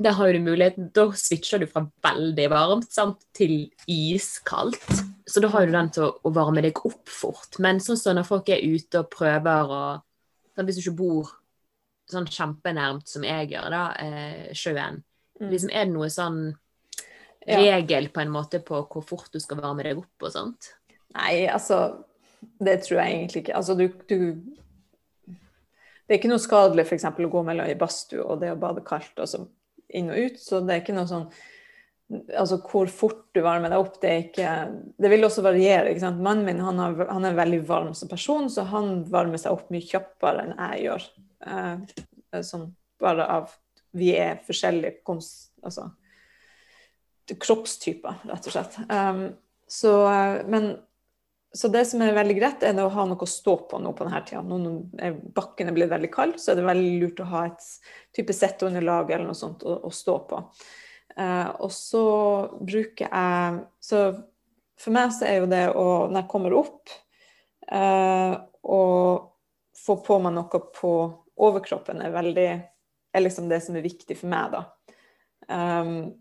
[0.03, 5.03] der har du muligheten Da switcher du fra veldig varmt sant, til iskaldt.
[5.29, 7.59] Så da har du den til å, varme deg opp fort.
[7.63, 9.85] Men sånn som når folk er ute og prøver å
[10.53, 11.31] sånn, Hvis du ikke bor
[12.11, 15.01] sånn kjempenærmt som jeg gjør, da, eh, sjøen,
[15.39, 15.49] Mm.
[15.49, 16.39] Liksom, er det noe sånn
[17.43, 20.73] regel på en måte på hvor fort du skal varme deg opp og sånt?
[21.17, 22.05] Nei, altså
[22.43, 23.55] Det tror jeg egentlig ikke.
[23.55, 24.17] Altså, du, du
[25.25, 27.05] Det er ikke noe skadelig f.eks.
[27.07, 29.45] å gå mellom i badstue og det å bade kaldt, altså
[29.97, 30.39] inn og ut.
[30.41, 31.27] Så det er ikke noe sånn
[32.13, 34.49] Altså hvor fort du varmer deg opp, det er ikke
[35.01, 35.89] Det vil også variere.
[35.89, 36.19] ikke sant?
[36.21, 39.71] Mannen min han, har, han er veldig varm som person, så han varmer seg opp
[39.73, 41.07] mye kjappere enn jeg gjør.
[41.47, 42.67] Eh, sånn
[43.01, 43.55] bare av
[43.97, 45.53] Vi er forskjellige konst...
[45.63, 45.87] Altså
[47.39, 48.77] kroppstyper, rett og slett.
[48.89, 49.21] Um,
[49.69, 50.73] så, eh, men,
[51.53, 54.07] så det som er veldig greit, er å ha noe å stå på nå på
[54.07, 54.41] denne tida.
[54.41, 57.67] Nå når bakken er blitt veldig kald, så er det veldig lurt å ha et
[58.15, 60.39] type setteunderlag eller noe sånt å, å stå på.
[61.13, 62.05] Eh, og så
[62.57, 63.99] bruker jeg Så
[64.81, 66.89] for meg så er jo det å, når jeg kommer opp,
[67.69, 68.33] eh,
[68.63, 68.81] å
[69.77, 70.93] få på meg noe på
[71.43, 72.49] overkroppen er veldig
[73.13, 74.63] er liksom det som er viktig for meg, da.
[75.53, 76.13] Um,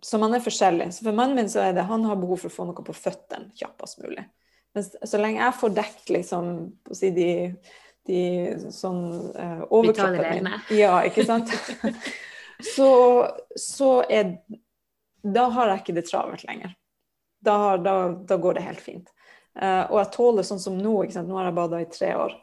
[0.00, 0.92] så man er forskjellig.
[0.94, 2.94] Så for mannen min så er det han har behov for å få noe på
[2.94, 4.24] føttene kjappest mulig.
[4.76, 6.50] Men så lenge jeg får dekket liksom
[6.94, 7.30] si de,
[8.06, 8.22] de
[8.74, 9.02] sånn
[9.34, 10.50] uh, overkroppen min.
[10.76, 11.50] Ja, ikke sant?
[12.74, 12.90] så,
[13.58, 14.36] så er
[15.22, 16.76] Da har jeg ikke det travelt lenger.
[17.42, 17.96] Da, da,
[18.28, 19.10] da går det helt fint.
[19.58, 20.94] Uh, og jeg tåler sånn som nå.
[21.02, 21.30] Ikke sant?
[21.30, 22.38] Nå har jeg bada i tre år.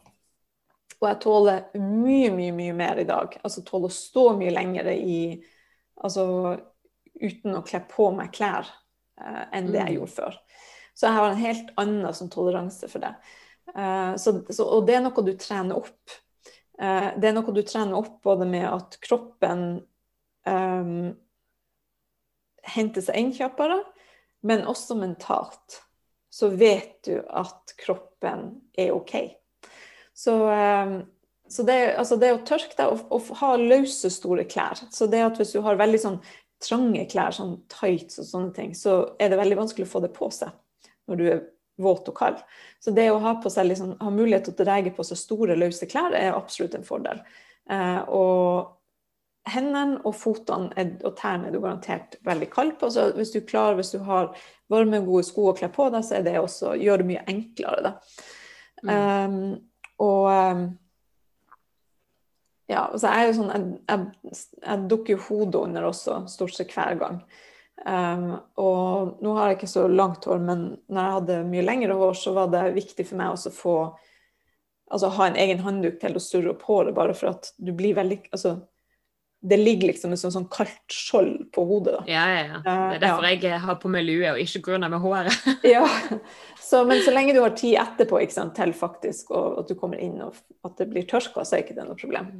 [0.99, 3.39] Og jeg tåler mye, mye mye mer i dag.
[3.43, 5.19] Altså tåler å stå mye lengre i
[6.03, 6.25] Altså
[7.21, 8.67] uten å kle på meg klær
[9.21, 9.97] uh, enn det jeg Mm.
[9.99, 10.37] gjorde før.
[10.95, 13.13] Så jeg har en helt annen sånn, toleranse for det.
[13.75, 16.15] Uh, så, så, og det er noe du trener opp.
[16.79, 19.65] Uh, det er noe du trener opp både med at kroppen
[20.47, 21.15] um,
[22.75, 23.81] henter seg innkjøpere,
[24.47, 25.81] men også mentalt.
[26.31, 29.13] Så vet du at kroppen er OK.
[30.15, 30.33] Så,
[31.47, 35.21] så det, altså det å tørke deg og, og ha løse, store klær Så det
[35.23, 36.17] at hvis du har veldig sånn
[36.63, 40.13] trange klær, sånn tights og sånne ting, så er det veldig vanskelig å få det
[40.15, 40.53] på seg
[41.09, 41.43] når du er
[41.81, 42.39] våt og kald.
[42.79, 45.57] Så det å ha, på seg liksom, ha mulighet til å dra på seg store,
[45.59, 47.19] løse klær er absolutt en fordel.
[47.69, 48.71] Eh, og
[49.51, 52.89] hendene og fotene er, og tærne er du garantert veldig kald på.
[52.93, 54.31] Så hvis du klarer, hvis du har
[54.71, 57.91] varme, gode sko å kle på deg, så er det også, gjør det mye enklere.
[57.91, 57.93] Da.
[58.85, 59.37] Um,
[60.03, 60.65] og um,
[62.71, 66.73] ja, og jeg er jo sånn Jeg, jeg, jeg dukker hodet under også, stort sett
[66.73, 67.19] hver gang.
[67.85, 71.97] Um, og nå har jeg ikke så langt hår, men når jeg hadde mye lengre
[71.99, 73.77] hår, så var det viktig for meg også å få
[74.85, 77.95] Altså ha en egen handduk til å surre opp håret, bare for at du blir
[77.97, 78.51] veldig Altså
[79.49, 81.95] det ligger liksom et sånn, sånn kaldt skjold på hodet.
[81.99, 82.03] da.
[82.09, 82.59] Ja, ja, ja.
[82.65, 85.49] Det er derfor derfor jeg har på meg lue, og ikke grunna med håret.
[85.75, 85.83] Ja,
[86.61, 89.75] så, Men så lenge du har tid etterpå ikke sant, til faktisk, og at du
[89.79, 92.31] kommer inn og at det blir tørka, så er ikke det noe problem.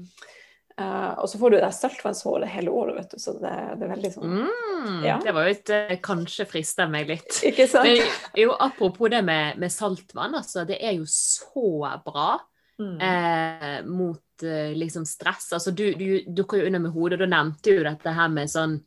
[0.76, 3.91] Uh, og så får du det saltvannshåret hele året, vet du, så det, det er
[3.93, 5.14] veldig sånn Mm, Ja.
[5.24, 7.38] Det var jo et eh, kanskje frister meg litt.
[7.47, 7.88] Ikke sant?
[7.88, 10.66] Men jo, apropos det med, med saltvann, altså.
[10.68, 12.36] Det er jo så bra
[12.82, 12.98] Mm.
[13.00, 15.54] eh, mot eh, liksom stress.
[15.56, 18.80] Altså, du, du dukker jo under med hodet, da nevnte jo dette her med sånn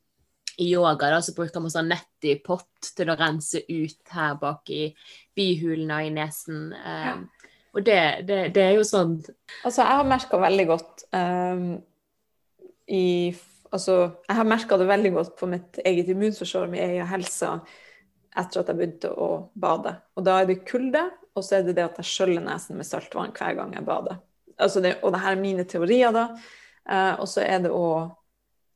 [0.58, 4.34] i yoga da, så bruker man sånn nett i pott til å rense ut her
[4.40, 4.88] bak i
[5.38, 6.72] bihulene og i nesen.
[6.74, 7.20] Eh,
[7.76, 9.18] Og det, det, det er jo sånn
[9.62, 11.66] Altså, jeg har merka veldig godt um,
[12.88, 13.34] i
[13.70, 17.50] Altså, jeg har merka det veldig godt på mitt eget immunforsvar, min egen helse,
[18.32, 19.92] etter at jeg begynte å bade.
[20.16, 21.02] Og da er det kulde,
[21.38, 24.18] og så er det det at jeg skjøller nesen med saltvann hver gang jeg bader.
[24.58, 26.26] Altså det, og det her er mine teorier, da.
[26.88, 28.10] Eh, og så er det òg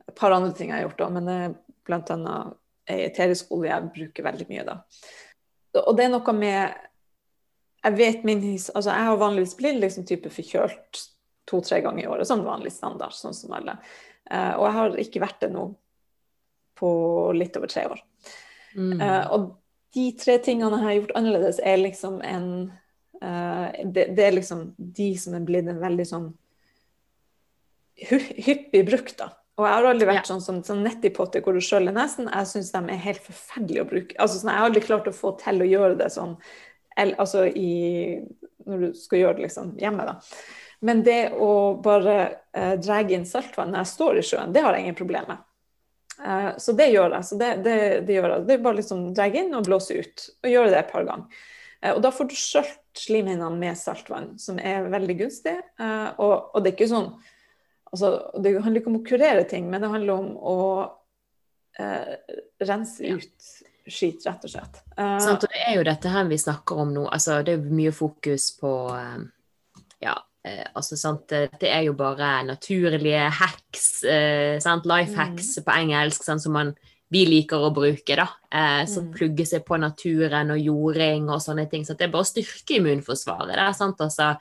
[0.09, 2.59] et par andre ting jeg har gjort, da, men det er blant annet
[2.91, 4.79] ei eterisk olje jeg bruker veldig mye da.
[5.83, 6.81] Og det er noe med
[7.83, 11.01] jeg vet min his, altså jeg har vanligvis blitt liksom type forkjølt
[11.51, 13.75] to-tre ganger i året, sånn vanlig standard, sånn som alle.
[14.31, 15.65] Eh, og jeg har ikke vært det nå
[16.79, 16.93] på
[17.35, 18.05] litt over tre år.
[18.77, 19.01] mm.
[19.01, 19.51] Eh, og
[19.95, 22.49] de tre tingene jeg har gjort annerledes, er liksom en
[23.23, 26.33] uh, det, det er liksom de som er blitt en veldig sånn
[28.03, 29.31] hyppig brukt, da.
[29.61, 30.33] Og jeg har aldri vært Ja.
[30.33, 32.31] sånn som sånn nettipotter hvor du skjøller nesen.
[32.33, 34.17] Jeg syns de er helt forferdelige å bruke.
[34.19, 36.39] Altså, sånn, jeg har aldri klart å få til å gjøre det sånn
[36.97, 38.21] eller, altså i,
[38.67, 40.19] når du skal gjøre det liksom hjemme, da.
[40.85, 42.17] Men det å bare
[42.53, 45.45] eh, dra inn saltvann når jeg står i sjøen, det har jeg ingen problem med.
[46.21, 47.27] Eh, så det gjør jeg.
[47.29, 48.47] Så det, det, det gjør jeg.
[48.49, 50.29] Det er bare liksom dra inn og blåse ut.
[50.43, 51.43] Og gjøre det et par ganger.
[51.81, 55.57] Eh, og da får du skjølt slimhinnene med saltvann, som er veldig gunstig.
[55.81, 57.11] Eh, og, og det er ikke sånn
[57.91, 60.59] altså, Det handler ikke om å kurere ting, men det handler om å
[62.61, 63.45] rense ut
[63.89, 64.83] skit, rett og slett.
[64.93, 67.07] Sant, og det er jo dette her vi snakker om nå.
[67.09, 68.73] Altså, det er mye fokus på
[70.05, 70.13] ja,
[70.45, 75.67] eh, altså, sant, Det er jo bare naturlige hacks, eh, sant, life hacks mm.
[75.67, 76.75] på engelsk, sant, som man,
[77.13, 78.17] vi liker å bruke.
[78.17, 79.15] da, eh, Som mm.
[79.17, 81.85] plugger seg på naturen og jording og sånne ting.
[81.85, 83.57] så Det er bare å styrke immunforsvaret.
[83.57, 84.37] Er sant, altså,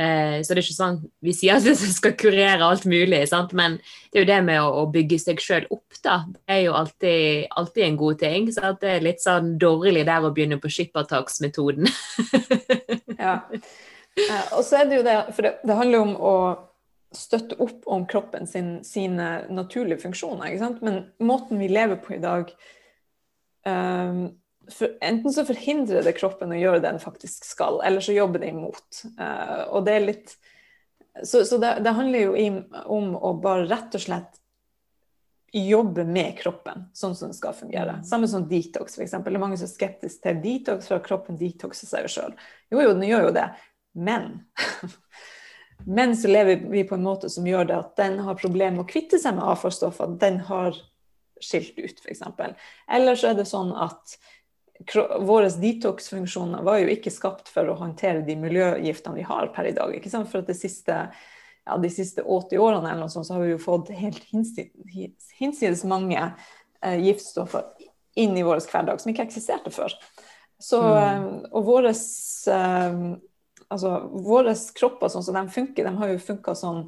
[0.00, 3.52] Eh, så det er ikke sånn vi sier at vi skal kurere alt mulig, sant?
[3.56, 3.76] men
[4.08, 6.22] det er jo det med å, å bygge seg sjøl opp, da.
[6.32, 8.48] Det er jo alltid, alltid en god ting.
[8.54, 11.90] Så det er litt sånn dårlig der å begynne på skippertaksmetoden.
[13.20, 13.36] ja.
[14.56, 16.34] Og så er det jo det, for det, det handler om å
[17.14, 20.50] støtte opp om kroppen sin, sine naturlige funksjoner.
[20.50, 20.82] ikke sant?
[20.86, 22.52] Men måten vi lever på i dag
[23.66, 24.28] um,
[24.70, 28.42] for, enten så forhindrer det kroppen å gjøre det den faktisk skal, eller så jobber
[28.42, 29.02] det imot.
[29.18, 30.36] Uh, og det er litt
[31.24, 34.36] Så, så det, det, handler jo om å bare rett og slett
[35.50, 37.96] jobbe med kroppen sånn som den skal fungere.
[37.98, 38.04] Mm.
[38.06, 39.16] Samme som detox, f.eks.
[39.18, 42.36] Det er mange som er skeptiske til detox, for at kroppen detoxer seg sjøl.
[42.70, 43.48] Jo, jo, den gjør jo det,
[43.94, 44.42] men
[45.86, 48.84] Men så lever vi på en måte som gjør det at den har problemer med
[48.84, 50.76] å kvitte seg med avfallsstoffer den har
[51.40, 52.20] skilt ut, f.eks.
[52.90, 54.18] Eller så er det sånn at
[55.24, 59.74] våre detox-funksjoner var jo ikke skapt for å håndtere de miljøgiftene vi har per i
[59.76, 59.92] dag.
[59.96, 60.28] ikke sant?
[60.30, 60.96] For at siste,
[61.66, 64.24] ja, de siste 80 årene eller noe sånt, så har vi jo fått helt
[65.40, 67.68] hinsides mange eh, giftstoffer
[68.20, 69.96] inn i vår hverdag som ikke eksisterte før.
[70.60, 70.96] Så, mm.
[70.96, 72.04] Eh, og våres
[72.52, 73.04] eh,
[73.70, 73.94] altså,
[74.26, 76.84] våre kropper sånn som de funker, de har jo funka sånn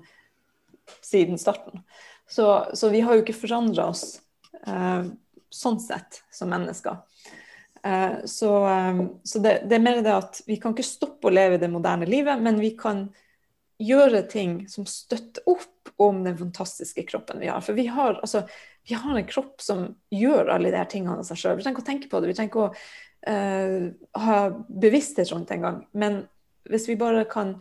[1.01, 1.85] siden starten.
[2.29, 4.21] Så, så, vi har jo ikke forandra oss
[4.67, 5.09] eh,
[5.53, 7.03] sånn sett som mennesker.
[7.83, 11.35] Eh, så, eh, så det, det, er mer det at vi kan ikke stoppe å
[11.35, 13.07] leve det moderne livet, men vi kan
[13.83, 17.63] gjøre ting som støtter opp om den fantastiske kroppen vi har.
[17.65, 18.45] For vi har, altså,
[18.89, 21.57] vi har en kropp som gjør alle de her tingene av seg sjøl.
[21.59, 22.71] Vi trenger ikke å tenke på det, vi trenger ikke å
[23.29, 24.39] uh, ha
[24.83, 25.83] bevissthet rundt engang.
[25.99, 26.23] Men
[26.71, 27.57] hvis vi bare kan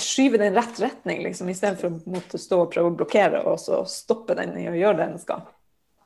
[0.00, 3.82] skyve den rett retning, liksom, istedenfor å måtte stå og prøve å blokkere og så
[3.90, 5.44] stoppe den i å gjøre det den skal,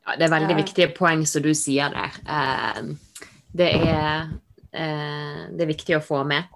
[0.07, 2.17] ja, det er veldig viktige poeng som du sier der.
[2.25, 2.95] Uh,
[3.53, 4.31] det er,
[4.73, 6.47] eh, det er viktig å få med.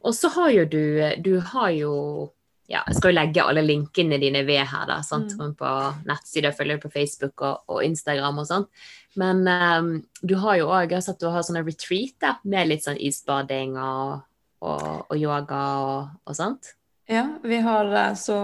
[0.00, 0.84] Og så har jo du
[1.20, 2.32] Du har jo
[2.68, 5.32] ja, Jeg skal jo legge alle linkene dine ved her, da, sant?
[5.32, 5.54] Mm.
[5.56, 5.68] på
[6.04, 8.68] nettsider, følger du på Facebook og, og, Instagram og sånt.
[9.16, 13.78] Men um, du har jo òg sett du har sånne retreat med litt sånn isbading
[13.80, 14.20] og,
[14.60, 16.74] og, og yoga og, og sånt.
[17.08, 18.34] Ja, vi har eh, så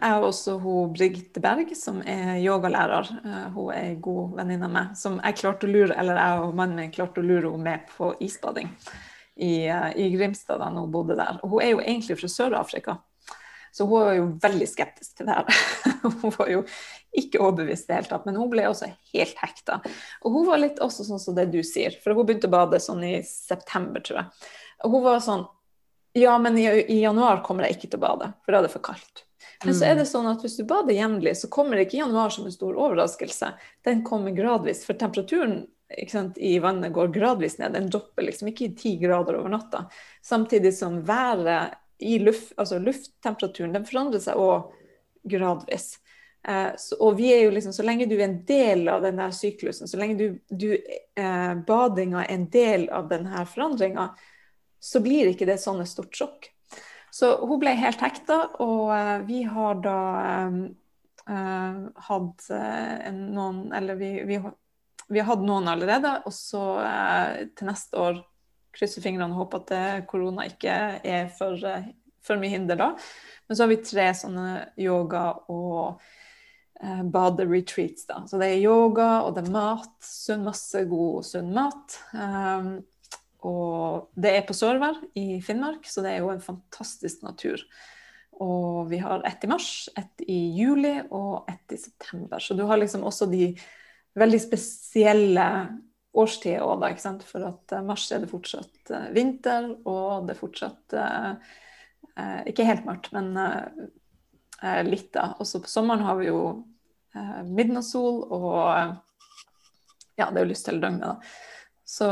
[0.00, 3.10] har også hun Brigitte Berg, som er yogalærer.
[3.20, 4.94] Eh, hun er en god venninne av meg.
[4.96, 7.90] Som jeg klarte å lure, eller jeg og mannen min klarte å lure henne med
[7.92, 8.70] på isbading
[9.36, 11.36] i, eh, i Grimstad da hun bodde der.
[11.42, 12.96] Og hun er jo egentlig fra Sør-Afrika,
[13.76, 15.60] så hun var jo veldig skeptisk til det her.
[16.22, 16.62] hun var jo
[17.12, 19.82] ikke overbevist i det hele tatt, men hun ble også helt hekta.
[20.24, 22.80] Og hun var litt også sånn som det du sier, for hun begynte å bade
[22.80, 24.48] sånn i september, tror jeg.
[24.84, 25.46] Og hun var sånn
[26.18, 28.72] ja, men i, i, januar kommer jeg ikke til å bade, for da er det
[28.72, 29.24] for kaldt.
[29.64, 30.00] Men så er mm.
[30.00, 33.52] det sånn at hvis du bader jevnlig, så kommer ikke januar som en stor overraskelse.
[33.86, 35.60] Den kommer gradvis, for temperaturen
[36.10, 37.72] sant, i vannet går gradvis ned.
[37.76, 39.84] Den dropper liksom ikke i ti grader over natta.
[40.24, 44.70] Samtidig som været i luft, altså lufttemperaturen, den forandrer seg òg
[45.28, 45.96] gradvis.
[46.46, 49.18] Eh, så, og vi er jo liksom, så lenge du er en del av den
[49.18, 54.12] der syklusen, så lenge du, du eh, badinga er en del av denne forandringa,
[54.80, 56.48] så blir ikke det sånn stort sjokk.
[57.10, 60.00] Så hun ble helt hekta, og uh, vi har da
[60.48, 64.38] uh, hatt uh, noen Eller vi, vi,
[65.08, 66.62] vi, har hatt noen allerede, og så
[67.56, 68.20] til neste år
[68.76, 71.58] krysser fingrene og håper at korona ikke er for,
[72.22, 72.92] for, mye hinder da.
[73.48, 76.04] Men så har vi tre sånne yoga- og
[77.10, 78.04] baderetreats.
[78.06, 78.20] da.
[78.28, 79.96] Så det er yoga, og det er mat.
[80.04, 81.96] Sunn, masse god, sunn mat.
[82.12, 82.76] Um,
[83.46, 87.62] og det er på Sørvær i Finnmark, så det er jo en fantastisk natur.
[88.42, 92.42] Og vi har ett i mars, ett i juli og ett i september.
[92.42, 93.52] Så du har liksom også de
[94.18, 95.46] veldig spesielle
[96.18, 96.90] årstider òg, da.
[96.90, 97.24] ikke sant?
[97.26, 101.54] For at uh, mars er det fortsatt uh, vinter, og det er fortsatt eh,
[102.50, 103.36] Ikke helt mørkt, men
[104.88, 105.36] litt, da.
[105.38, 106.40] Også på sommeren har vi jo
[107.46, 108.64] midnattssol og
[110.18, 111.20] Ja, det er jo lyst hele døgnet, da.
[111.86, 112.08] Så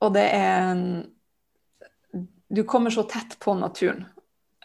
[0.00, 0.84] og det er
[2.48, 4.06] Du kommer så tett på naturen.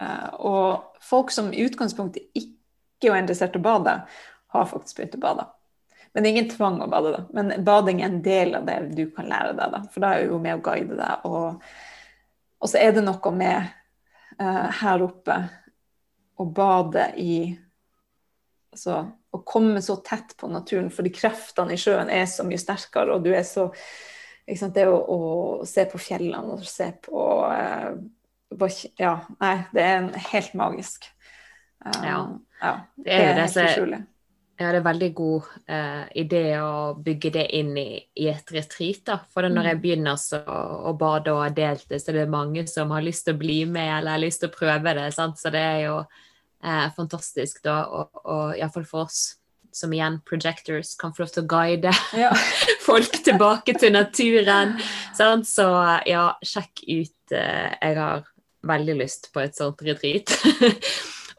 [0.00, 3.98] Uh, og folk som i utgangspunktet ikke er interessert i å bade,
[4.54, 5.44] har faktisk begynt å bade.
[6.12, 7.20] Men det er ingen tvang å bade, da.
[7.36, 9.82] Men bading er en del av det du kan lære deg, da.
[9.92, 11.26] For da er jo med å guide deg.
[11.28, 11.60] Og,
[12.62, 13.68] og så er det noe med
[14.40, 15.38] uh, her oppe
[16.40, 17.36] å bade i
[18.74, 19.04] Altså
[19.34, 23.22] å komme så tett på naturen, fordi kreftene i sjøen er så mye sterkere, og
[23.22, 23.68] du er så
[24.46, 25.18] det å, å,
[25.68, 27.26] se på fjellene og se på,
[28.54, 28.70] på
[29.00, 31.08] Ja, nei, det er helt magisk.
[31.84, 32.18] Uh, ja.
[32.60, 32.74] ja.
[32.96, 34.02] Det det er helt utrolig.
[34.54, 39.00] Ja, det er veldig god eh, idé å bygge det inn i, i et retreat.
[39.08, 39.16] da.
[39.34, 39.82] For når jeg mm.
[39.82, 43.26] begynner så, å bade og har delt det, så er det mange som har lyst
[43.26, 45.08] til å bli med eller har lyst til å prøve det.
[45.16, 45.42] Sant?
[45.42, 49.24] Så det er jo eh, fantastisk, da, og, og iallfall for oss
[49.74, 51.94] som igjen projectors kan få lov til å guide
[52.24, 52.30] ja.
[52.88, 54.76] folk tilbake til naturen.
[55.16, 55.48] Sant?
[55.50, 55.66] Så
[56.08, 57.34] ja, sjekk ut.
[57.34, 58.24] Eh, jeg har
[58.64, 60.32] veldig lyst på et sånt retreat.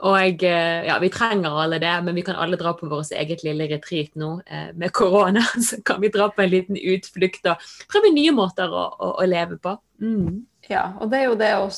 [0.06, 3.46] Og eh, ja, vi trenger alle det, men vi kan alle dra på vårt eget
[3.48, 4.34] lille retreat nå.
[4.46, 8.72] Eh, med korona så kan vi dra på en liten utflukt og prøve nye måter
[8.72, 9.78] å, å, å leve på.
[10.04, 10.44] Mm.
[10.68, 11.70] Ja, og det er jo det å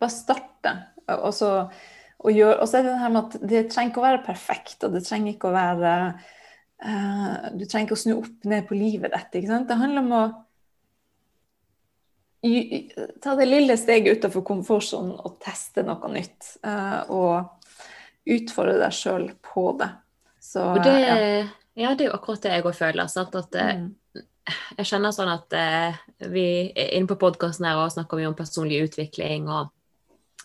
[0.00, 0.76] bare starte.
[1.18, 1.50] Og så,
[2.22, 4.22] og gjør, og så er det det her med at det trenger ikke å være
[4.26, 8.66] perfekt, og det trenger ikke å være uh, Du trenger ikke å snu opp ned
[8.68, 9.40] på livet ditt.
[9.40, 9.68] ikke sant?
[9.70, 10.24] Det handler om å
[13.22, 16.56] ta det lille steget utenfor komfortsonen og teste noe nytt.
[16.66, 19.90] Uh, og utfordre deg sjøl på det.
[20.42, 21.18] Så, det, ja.
[21.78, 21.92] ja.
[21.94, 23.10] det er jo akkurat det jeg òg føler.
[23.10, 23.36] Sant?
[23.38, 24.24] At eh, mm.
[24.78, 26.02] jeg kjenner sånn at uh,
[26.32, 29.70] vi inne på podkasten her og snakker mye om personlig utvikling og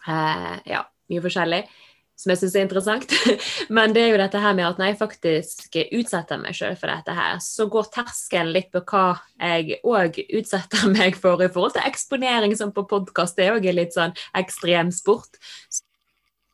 [0.06, 1.66] uh, ja, mye forskjellig
[2.18, 3.16] som jeg syns er interessant.
[3.78, 6.90] Men det er jo dette her med at når jeg faktisk utsetter meg sjøl for
[6.90, 11.78] dette her, så går terskelen litt på hva jeg òg utsetter meg for i forhold
[11.78, 13.38] til eksponering, som på podkast.
[13.40, 15.38] Er òg litt sånn ekstrem sport.
[15.70, 15.86] Så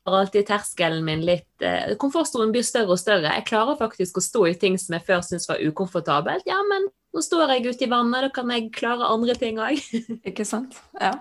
[0.04, 3.32] har alltid terskelen min litt eh, Komfortstolen blir større og større.
[3.32, 6.44] Jeg klarer faktisk å stå i ting som jeg før syntes var ukomfortabelt.
[6.50, 9.80] Ja, men nå står jeg ute i vannet, da kan jeg klare andre ting òg.
[10.30, 10.76] Ikke sant?
[11.00, 11.14] Ja.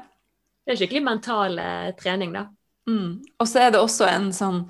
[0.67, 2.49] Det er skikkelig mental eh, trening, da.
[2.89, 3.23] Mm.
[3.39, 4.65] Og så er det også en sånn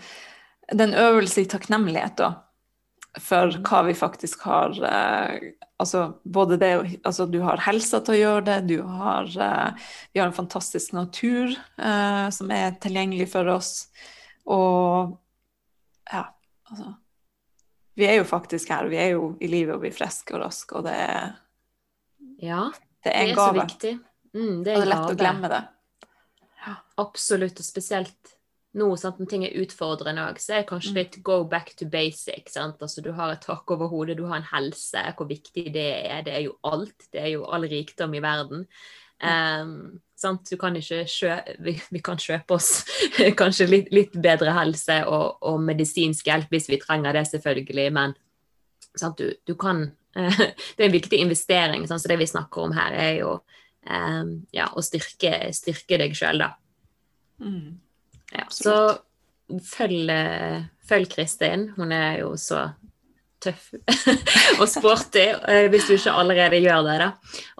[0.68, 2.32] Det er en øvelse i takknemlighet, da.
[3.20, 3.64] For mm.
[3.68, 5.52] hva vi faktisk har eh,
[5.82, 10.20] Altså både det altså, Du har helsa til å gjøre det, du har eh, Vi
[10.20, 13.72] har en fantastisk natur eh, som er tilgjengelig for oss.
[14.46, 15.16] Og
[16.12, 16.24] ja,
[16.70, 16.94] altså
[17.98, 18.88] Vi er jo faktisk her.
[18.92, 21.34] Vi er jo i livet og blir er friske og raske, og det er
[22.42, 22.64] Ja,
[23.04, 23.52] det er en gave.
[23.52, 23.94] Så viktig.
[24.32, 25.62] Mm, det er og det er lett å glemme det.
[27.02, 28.36] Absolutt, og spesielt
[28.78, 30.98] nå sant, når ting er utfordrende òg, så er det kanskje mm.
[31.00, 32.48] litt go back to basic.
[32.48, 32.80] Sant?
[32.80, 36.22] Altså, du har et tak over hodet, du har en helse, hvor viktig det er.
[36.24, 37.10] Det er jo alt.
[37.12, 38.64] Det er jo all rikdom i verden.
[39.22, 40.48] Um, sant?
[40.48, 42.86] Du kan kjøpe, vi, vi, kan kjøpe oss
[43.40, 48.16] kanskje litt, litt bedre helse og, og, medisinsk hjelp hvis vi trenger det, selvfølgelig, men
[48.96, 49.20] sant?
[49.20, 51.86] Du, du kan Det er en viktig investering.
[51.88, 52.02] Sant?
[52.02, 53.36] Så det vi snakker om her, er jo
[53.87, 56.53] um, ja, og styrke, styrke deg sjøl, da.
[57.43, 57.80] Mm.
[58.33, 58.76] Ja, så
[59.66, 60.12] følg,
[60.89, 61.68] følg Kristin.
[61.76, 62.70] Hun er jo så
[63.43, 63.72] tøff
[64.61, 66.99] og sporty, eh, hvis du ikke allerede gjør det.
[67.03, 67.09] da.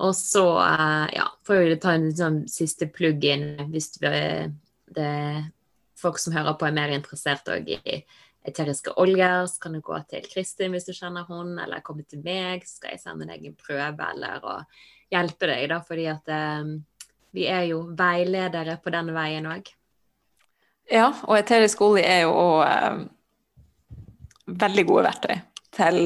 [0.07, 4.13] Og så eh, ja, får vi ta en sånn siste plugg inn hvis det
[4.97, 5.43] er
[6.03, 8.03] folk som hører på er mer interessert i
[8.47, 12.23] eteriske oljer, så kan du gå til Kristin hvis du kjenner hun, eller komme til
[12.25, 14.49] meg, så skal jeg sende deg en prøve eller
[15.13, 16.73] hjelpe deg, da, fordi at eh,
[17.37, 19.71] vi er jo veiledere på den veien òg.
[20.91, 23.03] Ja, og eterisk olje er jo òg eh,
[24.63, 25.37] veldig gode verktøy
[25.73, 26.01] til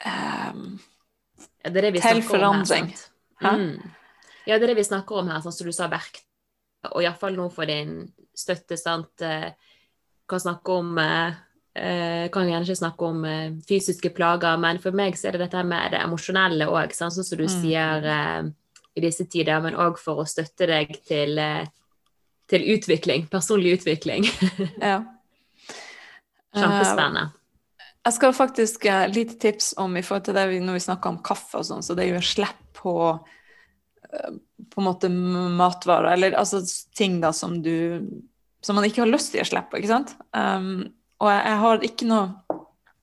[0.00, 0.60] eh,
[1.60, 2.90] ja, det det til forandring.
[3.40, 3.92] Her, mm.
[4.46, 6.24] Ja, det er det vi snakker om her, sånn som du sa, verktøy,
[6.94, 9.20] Og iallfall nå for din støtte, sant.
[9.20, 9.52] Eh,
[10.30, 11.38] kan snakke om eh,
[11.74, 15.46] eh, kan gjerne ikke snakke om eh, fysiske plager, men for meg så er det
[15.48, 17.56] dette med det emosjonelle òg, sånn som du mm.
[17.60, 18.08] sier
[18.98, 21.38] i disse tider, men òg for å støtte deg til,
[22.50, 24.26] til utvikling, personlig utvikling.
[24.90, 25.02] ja.
[26.50, 27.28] Kjempespennende.
[28.00, 31.12] Jeg skal faktisk ha lite tips om i forhold til det vi, når vi snakker
[31.12, 32.94] om kaffe og sånn, så det gjør slipp på
[34.10, 36.58] på en måte matvarer, eller altså
[36.98, 38.02] ting da som du
[38.64, 40.14] som man ikke har lyst til å slippe, ikke sant.
[40.36, 42.58] Um, og jeg, har ikke noe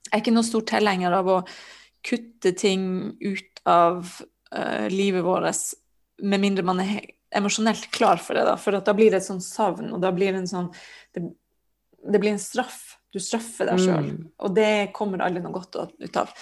[0.08, 1.38] jeg er ikke noe stor tilhenger av å
[2.06, 2.84] kutte ting
[3.20, 4.06] ut av
[4.54, 5.74] uh, livet vårt
[6.22, 8.46] med mindre man er emosjonelt klar for det.
[8.48, 10.70] Da For da blir det et sånn savn, og da blir det en sånn
[11.14, 11.22] Det,
[12.08, 12.96] det blir en straff.
[13.12, 14.24] Du straffer deg sjøl, mm.
[14.44, 16.32] og det kommer aldri noe godt ut av.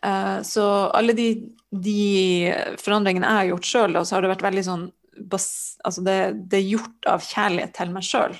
[0.00, 0.64] Uh, så
[0.96, 1.26] alle de,
[1.68, 4.86] de, forandringene jeg har gjort sjøl, så har det vært veldig sånn
[5.28, 5.48] bas,
[5.84, 6.16] altså det,
[6.48, 8.36] det, er gjort av kjærlighet til meg sjøl.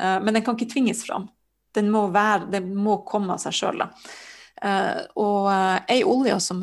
[0.00, 1.28] Eh, men den kan ikke tvinges fram.
[1.76, 3.84] Den må, være, den må komme av seg sjøl.
[4.64, 5.50] Uh, og
[5.92, 6.62] ei olje som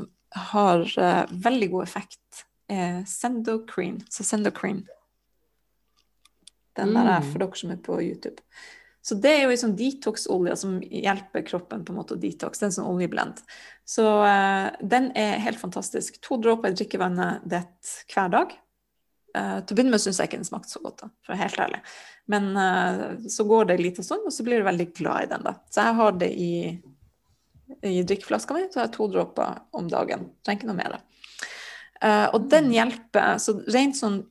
[0.50, 0.82] har
[1.30, 2.40] veldig god effekt
[2.74, 4.02] er Sendocrine.
[4.10, 4.88] Så Sendocrine.
[6.74, 7.28] Den der er mm.
[7.30, 8.42] for dere som er på YouTube.
[9.04, 12.60] Så det er jo en sånn detox-olje som hjelper kroppen på en måte å detox.
[12.60, 13.42] Det er en sånn oljeblend.
[13.86, 16.22] Så uh, den er helt fantastisk.
[16.24, 18.56] To dråper i drikkevannet ditt hver dag.
[19.34, 21.36] Uh, til å begynne med syns jeg ikke den smakte så godt, da, for å
[21.36, 21.80] være helt ærlig.
[22.30, 25.32] Men uh, så går det en liten stund, og så blir du veldig glad i
[25.32, 25.48] den.
[25.48, 25.56] da.
[25.74, 26.54] Så jeg har det i,
[27.90, 30.30] i drikkeflaska mi, så har jeg to dråper om dagen.
[30.46, 31.00] Trenger ikke noe mer.
[32.04, 32.76] Uh, og den Mm.
[32.78, 34.22] hjelper så Rent sånn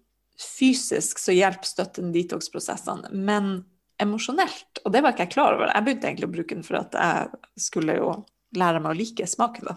[0.42, 3.64] fysisk så hjelper støtten detox-prosessene, men
[4.02, 5.70] emosjonelt, og det var ikke jeg klar over.
[5.70, 8.14] Jeg begynte egentlig å bruke den for at jeg skulle jo
[8.58, 9.70] lære meg å like smaken.
[9.70, 9.76] da.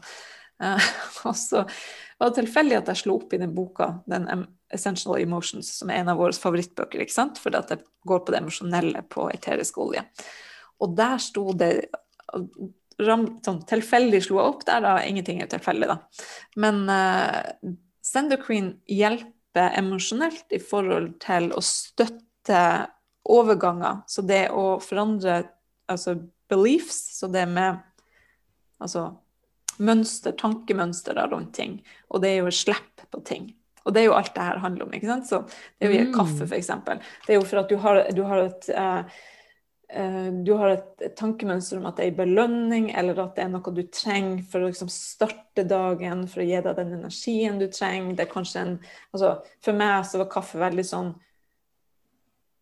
[0.61, 0.89] Uh,
[1.29, 1.65] og så
[2.19, 4.27] var det tilfeldig at jeg slo opp i den boka, den
[4.73, 7.39] Essential Emotions, som er en av våre favorittbøker, ikke sant?
[7.41, 10.05] fordi at det går på det emosjonelle på eterisk olje.
[10.83, 11.71] Og der sto det
[13.03, 14.95] ram, sånn, Tilfeldig slo jeg opp der, da.
[15.03, 15.97] Ingenting er tilfeldig, da.
[16.61, 17.75] Men uh,
[18.05, 22.61] Sendercreen hjelper emosjonelt i forhold til å støtte
[23.25, 24.03] overganger.
[24.11, 25.41] Så det å forandre
[25.91, 26.17] altså
[26.51, 27.81] beliefs, så det med
[28.81, 29.09] altså
[29.79, 31.79] mønster, tankemønster rundt ting.
[32.09, 33.53] Og det er jo slipp på ting.
[33.85, 34.93] Og det er jo alt det her handler om.
[34.93, 35.27] ikke sant?
[35.29, 35.43] Så
[35.79, 36.13] det er jo Mm.
[36.15, 36.67] kaffe, f.eks.
[37.27, 39.03] Det er jo for at du har, du har et eh,
[39.89, 43.49] eh, du har et tankemønster om at det er en belønning, eller at det er
[43.53, 47.67] noe du trenger for å liksom starte dagen, for å gi deg den energien du
[47.67, 48.15] trenger.
[48.15, 48.79] Det er kanskje en
[49.13, 51.13] altså For meg så var kaffe veldig sånn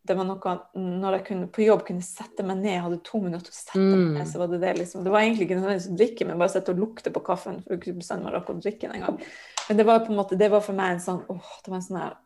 [0.06, 3.46] det var noe når jeg kunne, på jobb kunne sette meg ned, hadde to minutter
[3.48, 4.32] til å sette meg ned, Mm.
[4.32, 5.04] så var det det liksom.
[5.04, 7.76] Det var egentlig ikke nødvendigvis å drikke, men bare sitte og lukte på kaffen for
[7.80, 9.20] kunne bestemme meg rakk å drikke den en gang.
[9.68, 11.76] Men det var på en måte, det var for meg en sånn åh, det var
[11.76, 12.16] en sånn her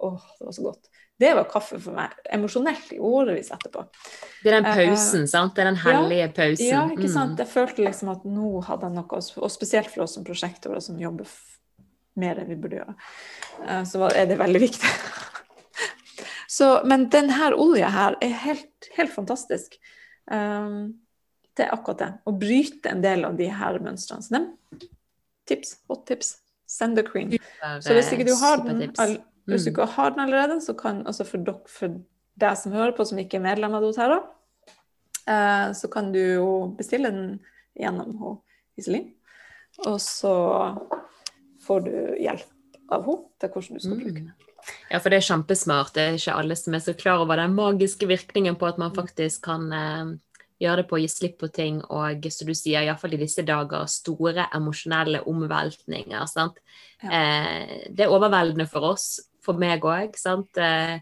[0.00, 0.88] åh, det var så godt.
[1.18, 3.86] Det var kaffe for meg, emosjonelt i årevis etterpå.
[4.44, 5.54] Det er den pausen, pausen, sant?
[5.56, 6.66] Det er den hellige pausen.
[6.66, 7.12] Ja, ikke Mm.
[7.14, 7.38] sant.
[7.38, 9.08] Jeg følte liksom at nå hadde jeg noe,
[9.42, 11.26] og spesielt for oss som prosjektorer som jobber
[12.16, 12.94] mer enn vi burde gjøre,
[13.66, 14.82] uh, så var- er det veldig viktig.
[16.48, 19.76] Så, men denne olja her er helt, helt fantastisk.
[20.32, 20.96] Um,
[21.58, 22.10] det er akkurat det.
[22.24, 24.24] Å bryte en del av de her mønstrene.
[24.24, 24.46] Så dem,
[25.48, 26.38] tips, hot tips.
[26.68, 27.34] Send the cream.
[27.84, 29.18] Så hvis ikke du har den, all,
[29.48, 29.74] hvis du Mm.
[29.74, 32.00] ikke har den allerede, så kan altså for, dere, for
[32.40, 34.18] deg som hører på, som ikke er medlem av Dotera,
[35.28, 37.40] uh, så kan du jo bestille den
[37.76, 38.40] gjennom
[38.78, 39.10] Iselin.
[39.86, 40.34] Og så
[41.64, 44.32] får du hjelp av henne til hvordan du skal bruke den.
[44.68, 44.94] Mm.
[44.94, 45.92] Ja, for det er kjempesmart.
[45.96, 48.94] Det er ikke alle som er så klar over den magiske virkningen på at man
[48.96, 50.14] faktisk kan eh,
[50.62, 53.44] gjøre det på å gi slipp på ting, og som du sier, iallfall i disse
[53.46, 56.24] dager, store emosjonelle omveltninger.
[56.30, 56.58] sant?
[57.02, 57.12] Ja.
[57.20, 60.18] Eh, det er overveldende for oss, for meg òg.
[60.18, 60.56] sant?
[60.58, 60.98] Eh,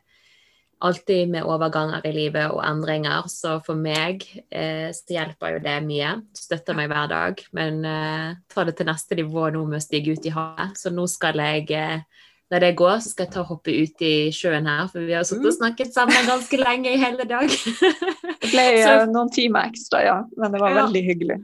[0.78, 5.76] alltid med overganger i livet og endringer, så for meg eh, så hjelper jo det
[5.86, 6.12] mye.
[6.36, 10.12] Støtter meg hver dag, men eh, tar det til neste nivå nå med å stige
[10.12, 10.76] ut i havet.
[10.76, 12.04] Så nå skal jeg eh,
[12.52, 15.16] når det går, så skal jeg ta og hoppe ut i sjøen her, for vi
[15.16, 17.48] har sittet og snakket sammen ganske lenge i hele dag.
[18.42, 20.18] Det ble Så- eh, noen timer ekstra, ja.
[20.38, 20.84] Men det var Ja.
[20.84, 21.38] veldig hyggelig.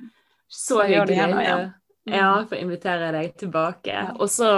[0.49, 1.16] Så det hyggelig.
[1.19, 1.65] gjerne igjen.
[2.07, 2.15] Mm.
[2.19, 3.91] Ja, for å invitere deg tilbake.
[3.95, 4.12] Ja.
[4.19, 4.53] Og så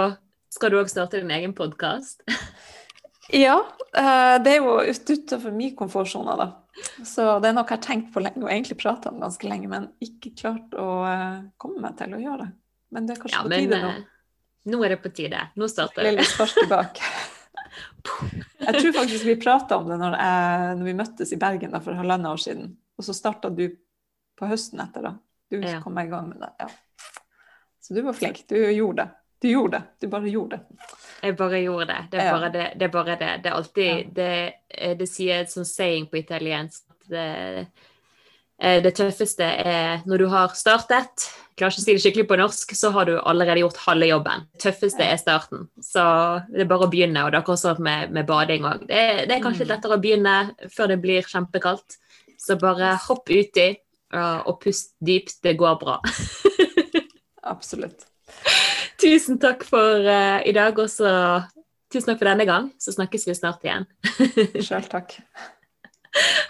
[0.53, 2.21] skal du òg starte din egen podkast.
[3.33, 3.55] Ja,
[3.97, 6.45] eh, det er jo utenfor min komfortsone, da.
[7.01, 9.65] Så det er noe jeg har tenkt på lenge og egentlig prata om ganske lenge,
[9.71, 12.51] men ikke klart å eh, komme meg til å gjøre det.
[12.93, 13.89] Men det er kanskje Ja, på tide nå.
[14.65, 15.39] Eh, nå er det på tide.
[15.55, 16.29] Nå starter Lille vi.
[16.29, 17.01] spark tilbake.
[18.65, 21.79] Jeg tror faktisk vi prata om det når, jeg, når vi møttes i Bergen da,
[21.83, 22.69] for halvannet år siden.
[22.97, 23.65] Og så starta du
[24.39, 25.11] på høsten etter, da.
[25.51, 25.81] Du Ja.
[25.81, 26.49] kom i gang med det.
[26.59, 26.67] Ja.
[27.81, 28.43] Så du var flink.
[28.47, 29.09] Du gjorde det.
[29.41, 29.83] Du gjorde det.
[30.01, 30.85] Du bare gjorde det.
[31.21, 31.97] Jeg bare gjorde det.
[32.11, 32.65] Det er bare det.
[32.79, 33.31] Det er, bare det.
[33.43, 37.67] Det, er alltid, det, eh, det sier et sånn saying på italiensk det,
[38.61, 42.37] eh, det tøffeste er når du har startet, klarer ikke å si det skikkelig på
[42.39, 44.43] norsk, så har du allerede gjort halve jobben.
[44.53, 45.67] Det tøffeste er starten.
[45.83, 46.03] Så
[46.51, 48.83] det er bare å begynne, og det er akkurat sånn med, med bading òg.
[48.89, 49.75] Det, det er kanskje litt Mm.
[49.75, 50.35] lettere å begynne
[50.75, 51.97] før det blir kjempekaldt.
[52.41, 53.69] Så bare hopp uti
[54.13, 55.37] og, og pust dypt.
[55.43, 55.99] Det går bra.
[57.55, 58.05] Absolutt.
[59.01, 61.09] Tusen takk for uh, i dag, og så
[61.91, 62.71] tusen takk for denne gang.
[62.79, 63.87] Så snakkes vi snart igjen.
[64.59, 65.17] Sjøl takk.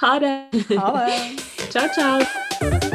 [0.04, 0.36] Ha det.
[0.78, 1.42] Ha det.
[1.74, 2.95] Ciao, ciao.